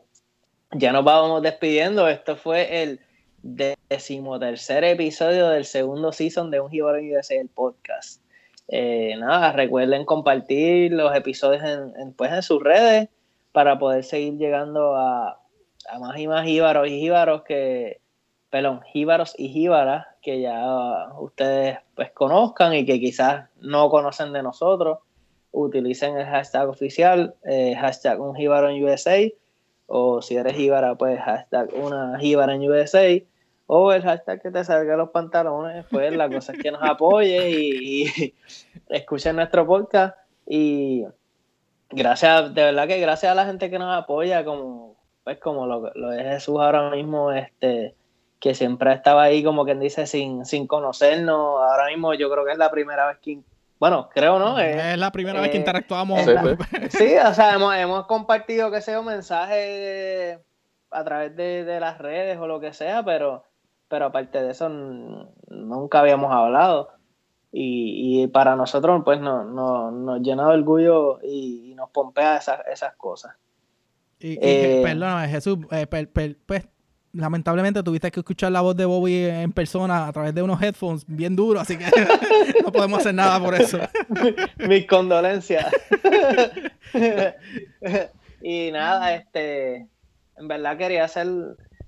ya 0.72 0.94
nos 0.94 1.04
vamos 1.04 1.42
despidiendo. 1.42 2.08
Esto 2.08 2.38
fue 2.38 2.82
el 2.82 3.02
decimotercer 3.42 4.86
episodio 4.86 5.50
del 5.50 5.66
segundo 5.66 6.14
season 6.14 6.50
de 6.50 6.62
un 6.62 6.70
Jibarón 6.70 7.12
USA, 7.12 7.36
el 7.36 7.50
podcast. 7.50 8.23
Eh, 8.68 9.16
nada, 9.18 9.52
recuerden 9.52 10.06
compartir 10.06 10.94
los 10.94 11.16
episodios 11.16 11.64
en, 11.64 12.14
pues, 12.14 12.32
en 12.32 12.42
sus 12.42 12.64
redes 12.64 13.10
para 13.52 13.78
poder 13.78 14.04
seguir 14.04 14.38
llegando 14.38 14.96
a, 14.96 15.40
más 16.00 16.18
y 16.18 16.28
más 16.28 16.46
jíbaros 16.46 16.88
y 16.88 17.00
jíbaros 17.00 17.44
que, 17.44 18.00
perdón, 18.50 18.82
jíbaros 18.92 19.36
y 19.38 19.50
jíbaras 19.50 20.08
que 20.22 20.40
ya 20.42 21.10
ustedes 21.20 21.80
pues 21.96 22.12
conozcan 22.12 22.74
y 22.74 22.86
que 22.86 23.00
quizás 23.00 23.50
no 23.60 23.90
conocen 23.90 24.32
de 24.34 24.44
nosotros. 24.44 25.00
Utilicen 25.52 26.18
el 26.18 26.26
hashtag 26.26 26.68
oficial, 26.68 27.36
eh, 27.46 27.76
hashtag 27.76 28.20
un 28.20 28.36
jíbaro 28.36 28.70
en 28.70 28.84
USA, 28.84 29.20
o 29.86 30.22
si 30.22 30.36
eres 30.36 30.56
jíbara, 30.56 30.96
pues 30.96 31.20
hashtag 31.20 31.70
una 31.76 32.18
jíbara 32.18 32.56
en 32.56 32.68
USA 32.68 33.22
o 33.68 33.94
el 33.94 34.04
hashtag 34.04 34.42
que 34.42 34.52
te 34.52 34.64
salga 34.64 34.96
los 34.96 35.10
pantalones, 35.10 35.86
pues 35.90 36.16
la 36.16 36.30
cosa 36.30 36.54
es 36.54 36.60
que 36.60 36.72
nos 36.72 36.84
apoye 36.84 37.50
y, 37.50 38.04
y 38.04 38.34
escuchen 38.90 39.36
nuestro 39.36 39.66
podcast 39.66 40.18
y 40.46 41.06
gracias, 41.90 42.54
de 42.54 42.64
verdad 42.64 42.88
que 42.88 43.00
gracias 43.00 43.32
a 43.32 43.36
la 43.36 43.46
gente 43.46 43.70
que 43.70 43.80
nos 43.80 43.96
apoya, 43.96 44.44
como 44.44 44.96
pues 45.24 45.40
como 45.40 45.66
lo, 45.66 45.92
lo 45.96 46.12
es 46.12 46.24
Jesús 46.24 46.60
ahora 46.60 46.90
mismo, 46.90 47.32
este 47.32 47.96
que 48.40 48.54
siempre 48.56 48.92
estaba 48.92 49.24
ahí 49.24 49.42
como 49.42 49.64
quien 49.64 49.80
dice 49.80 50.06
sin, 50.06 50.46
sin 50.46 50.68
conocernos, 50.68 51.62
ahora 51.62 51.88
mismo 51.88 52.14
yo 52.14 52.30
creo 52.30 52.44
que 52.44 52.52
es 52.52 52.58
la 52.58 52.72
primera 52.72 53.08
vez 53.08 53.18
que 53.20 53.40
bueno, 53.80 54.10
creo, 54.14 54.40
¿no? 54.40 54.60
Es, 54.60 54.98
la 54.98 55.12
primera 55.12 55.42
vez 55.42 55.50
que 55.50 55.58
eh, 55.58 55.60
interactuamos. 55.60 56.22
sí, 56.90 57.18
o 57.26 57.34
sea, 57.34 57.56
hemos, 57.56 57.76
hemos 57.76 58.06
compartido 58.06 58.72
que 58.72 58.80
sea 58.80 59.00
un 59.00 59.08
mensaje 59.08 60.40
a 60.90 61.04
través 61.04 61.36
de, 61.36 61.66
de, 61.66 61.80
las 61.82 61.98
redes 61.98 62.38
o 62.38 62.48
lo 62.48 62.62
que 62.62 62.72
sea, 62.72 63.04
pero 63.04 63.44
pero 63.94 64.06
aparte 64.06 64.42
de 64.42 64.50
eso 64.50 64.70
nunca 65.50 66.00
habíamos 66.00 66.32
hablado. 66.32 66.90
Y, 67.52 68.26
para 68.30 68.56
nosotros 68.56 69.04
pues 69.06 69.22
no, 69.22 69.44
nos 69.92 70.20
llena 70.22 70.48
de 70.48 70.54
orgullo 70.56 71.20
y, 71.22 71.76
nos 71.76 71.92
pompea 71.92 72.38
esas, 72.38 72.62
esas 72.72 72.96
cosas. 72.96 73.36
Y, 74.20 74.40
eh, 74.42 74.82
perdóname, 74.84 75.28
Jesús, 75.28 75.60
eh, 75.70 75.86
pues 75.86 76.68
lamentablemente 77.12 77.84
tuviste 77.84 78.10
que 78.10 78.22
escuchar 78.22 78.52
la 78.52 78.62
voz 78.62 78.76
de 78.76 78.86
Bobby 78.86 79.26
en 79.26 79.52
persona 79.52 80.08
a 80.08 80.12
través 80.12 80.34
de 80.34 80.42
unos 80.42 80.60
headphones 80.60 81.04
bien 81.06 81.36
duros, 81.36 81.62
así 81.62 81.78
que 81.78 81.86
no 82.64 82.72
podemos 82.72 82.98
hacer 82.98 83.14
nada 83.14 83.40
por 83.40 83.54
eso. 83.54 83.78
Mis 84.68 84.88
condolencias. 84.88 85.68
y 88.42 88.72
nada, 88.72 89.14
este, 89.14 89.88
en 90.38 90.48
verdad 90.48 90.80
quería 90.80 91.04
hacer, 91.04 91.28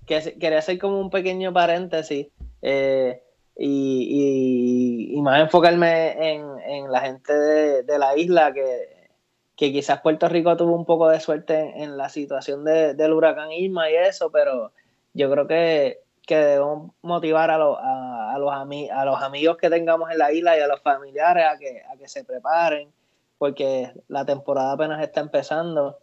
quería 0.06 0.60
hacer 0.60 0.78
como 0.80 1.00
un 1.00 1.10
pequeño 1.10 1.54
paréntesis 1.54 2.28
eh, 2.62 3.22
y, 3.58 5.20
más 5.22 5.42
enfocarme 5.42 6.34
en, 6.34 6.92
la 6.92 7.02
gente 7.02 7.34
de, 7.34 8.00
la 8.00 8.18
isla 8.18 8.54
que, 8.54 9.10
que, 9.56 9.72
quizás 9.72 10.02
Puerto 10.02 10.30
Rico 10.30 10.56
tuvo 10.56 10.76
un 10.76 10.86
poco 10.86 11.10
de 11.10 11.20
suerte 11.20 11.74
en, 11.82 11.98
la 11.98 12.10
situación 12.10 12.64
del 12.64 13.14
huracán 13.14 13.52
Irma 13.52 13.90
y 13.90 13.96
eso, 13.96 14.32
pero 14.32 14.72
yo 15.14 15.32
creo 15.32 15.48
que, 15.48 16.02
debemos 16.28 16.92
motivar 17.02 17.52
a, 17.52 17.58
los, 17.58 17.78
a, 17.80 18.36
los 18.40 18.52
a 18.52 19.06
los 19.06 19.22
amigos 19.22 19.58
que 19.58 19.70
tengamos 19.70 20.12
en 20.12 20.18
la 20.18 20.32
isla 20.32 20.58
y 20.58 20.62
a 20.62 20.68
los 20.68 20.82
familiares 20.82 21.46
a 21.46 21.58
que, 21.58 21.84
a 21.92 21.98
que 21.98 22.08
se 22.08 22.24
preparen, 22.24 22.90
porque 23.38 23.92
la 24.08 24.26
temporada 24.26 24.74
apenas 24.74 25.02
está 25.02 25.22
empezando 25.22 26.00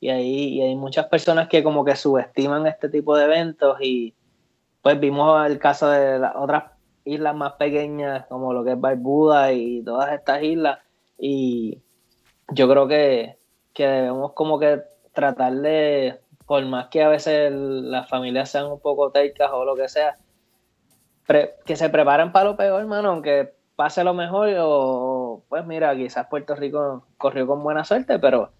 y 0.00 0.10
hay, 0.10 0.60
hay 0.60 0.76
muchas 0.76 1.06
personas 1.06 1.48
que 1.48 1.62
como 1.62 1.84
que 1.84 1.96
subestiman 1.96 2.66
este 2.66 2.88
tipo 2.88 3.16
de 3.16 3.24
eventos 3.24 3.78
y 3.80 4.14
pues 4.82 4.98
vimos 5.00 5.46
el 5.46 5.58
caso 5.58 5.90
de 5.90 6.18
las 6.18 6.36
otras 6.36 6.64
islas 7.04 7.34
más 7.34 7.54
pequeñas 7.54 8.26
como 8.26 8.52
lo 8.52 8.64
que 8.64 8.72
es 8.72 8.80
Barbuda 8.80 9.52
y 9.52 9.82
todas 9.82 10.12
estas 10.12 10.42
islas 10.42 10.78
y 11.18 11.80
yo 12.50 12.68
creo 12.68 12.86
que, 12.86 13.38
que 13.74 13.86
debemos 13.86 14.32
como 14.32 14.58
que 14.58 14.82
tratar 15.12 15.54
de 15.54 16.20
por 16.46 16.64
más 16.64 16.88
que 16.88 17.02
a 17.02 17.08
veces 17.08 17.52
las 17.52 18.08
familias 18.08 18.50
sean 18.50 18.66
un 18.66 18.80
poco 18.80 19.10
teicas 19.10 19.50
o 19.52 19.64
lo 19.64 19.74
que 19.74 19.88
sea, 19.88 20.16
que 21.66 21.76
se 21.76 21.90
preparen 21.90 22.32
para 22.32 22.46
lo 22.46 22.56
peor, 22.56 22.80
hermano, 22.80 23.10
aunque 23.10 23.52
pase 23.76 24.02
lo 24.02 24.14
mejor 24.14 24.48
o 24.58 25.42
pues 25.48 25.66
mira, 25.66 25.94
quizás 25.94 26.26
Puerto 26.28 26.54
Rico 26.54 27.04
corrió 27.18 27.46
con 27.46 27.62
buena 27.62 27.84
suerte, 27.84 28.18
pero 28.18 28.50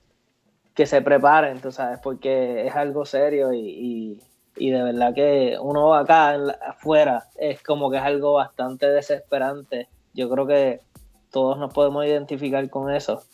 que 0.79 0.87
se 0.87 1.03
preparen, 1.03 1.61
tú 1.61 1.73
sabes, 1.73 1.99
porque 2.01 2.65
es 2.65 2.77
algo 2.77 3.05
serio 3.05 3.53
y, 3.53 4.23
de 4.55 4.81
verdad 4.85 5.13
que 5.13 5.59
uno 5.61 5.93
acá 5.93 6.37
afuera 6.65 7.25
es 7.37 7.61
como 7.65 7.91
que 7.91 7.97
es 7.97 8.05
algo 8.05 8.35
bastante 8.35 8.89
desesperante. 8.89 9.89
Yo 10.15 10.31
creo 10.31 10.47
que 10.47 10.81
todos 11.33 11.59
nos 11.59 11.75
podemos 11.75 12.07
identificar 12.07 12.71
con 12.71 12.95
eso. 12.95 13.25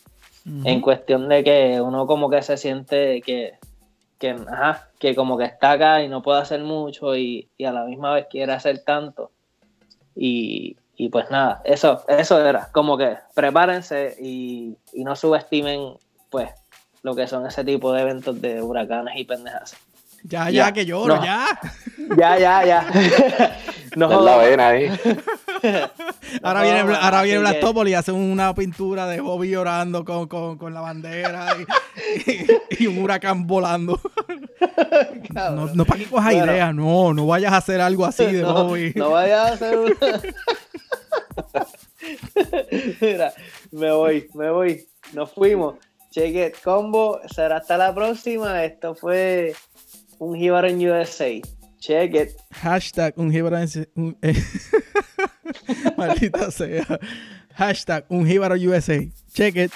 En 0.63 0.81
cuestión 0.81 1.29
de 1.29 1.43
que 1.43 1.79
uno 1.81 2.07
como 2.07 2.31
que 2.31 2.41
se 2.41 2.57
siente 2.57 3.21
que 3.21 3.59
que, 4.17 4.31
ajá, 4.31 4.89
que 4.97 5.13
como 5.13 5.37
que 5.37 5.43
está 5.43 5.73
acá 5.73 6.01
y 6.01 6.07
no 6.07 6.23
puede 6.23 6.41
hacer 6.41 6.63
mucho 6.63 7.15
y, 7.15 7.47
a 7.63 7.71
la 7.71 7.85
misma 7.85 8.11
vez 8.15 8.25
quiere 8.27 8.53
hacer 8.53 8.83
tanto. 8.83 9.29
Y, 10.15 10.77
pues 11.11 11.29
nada, 11.29 11.61
eso, 11.63 12.03
eso 12.07 12.43
era, 12.43 12.71
como 12.71 12.97
que 12.97 13.17
prepárense 13.35 14.15
y, 14.19 14.77
no 14.95 15.15
subestimen 15.15 15.93
pues 16.31 16.49
lo 17.05 17.15
que 17.15 17.27
son 17.27 17.45
ese 17.45 17.63
tipo 17.63 17.93
de 17.93 18.01
eventos 18.01 18.41
de 18.41 18.63
huracanes 18.63 19.15
y 19.15 19.25
pendejas. 19.25 19.75
Ya, 20.23 20.49
ya, 20.49 20.71
que 20.71 20.87
lloro, 20.87 21.23
ya. 21.23 21.45
Ya, 22.17 22.39
ya, 22.39 22.65
ya. 22.65 22.89
no 23.95 24.21
la 24.21 24.37
vena 24.37 24.69
ahí. 24.69 24.89
ahora 26.41 26.63
viene, 26.63 26.79
ahora 26.79 27.21
viene 27.21 27.91
y 27.91 27.93
hace 27.93 28.11
una 28.11 28.55
pintura 28.55 29.05
de 29.05 29.21
Bobby 29.21 29.51
llorando 29.51 30.03
con, 30.03 30.73
la 30.73 30.81
bandera 30.81 31.55
y, 32.79 32.87
un 32.87 32.97
huracán 33.03 33.45
volando. 33.45 34.01
no, 35.31 35.75
no 35.75 35.85
para 35.85 35.99
que 35.99 36.07
cojas 36.07 36.33
ideas, 36.33 36.73
no, 36.73 37.13
no 37.13 37.27
vayas 37.27 37.53
a 37.53 37.57
hacer 37.57 37.81
algo 37.81 38.03
así 38.03 38.25
de 38.25 38.43
Bobby. 38.45 38.93
No 38.95 39.11
vayas 39.11 39.51
a 39.51 39.53
hacer 39.53 39.77
una... 39.77 40.21
Mira, 42.99 43.31
me 43.71 43.91
voy, 43.91 44.27
me 44.33 44.49
voy. 44.49 44.87
Nos 45.13 45.31
fuimos. 45.31 45.75
Cheque 46.15 46.53
combo. 46.63 47.19
Será 47.27 47.57
hasta 47.57 47.75
la 47.75 47.93
próxima. 47.93 48.63
Esto 48.63 48.95
fue 48.95 49.53
un 50.17 50.37
Jíbaro 50.37 50.69
en 50.69 50.77
USA. 50.87 51.41
Check 51.79 52.15
it. 52.15 52.29
Hashtag 52.51 53.13
un 53.17 53.29
Jíbaro 53.29 53.57
en 53.57 54.17
eh, 54.21 54.33
Maldita 55.97 56.49
sea. 56.51 56.85
Hashtag 57.53 58.05
un 58.07 58.25
Jíbaro 58.25 58.55
USA. 58.55 59.05
Check 59.33 59.57
it. 59.57 59.71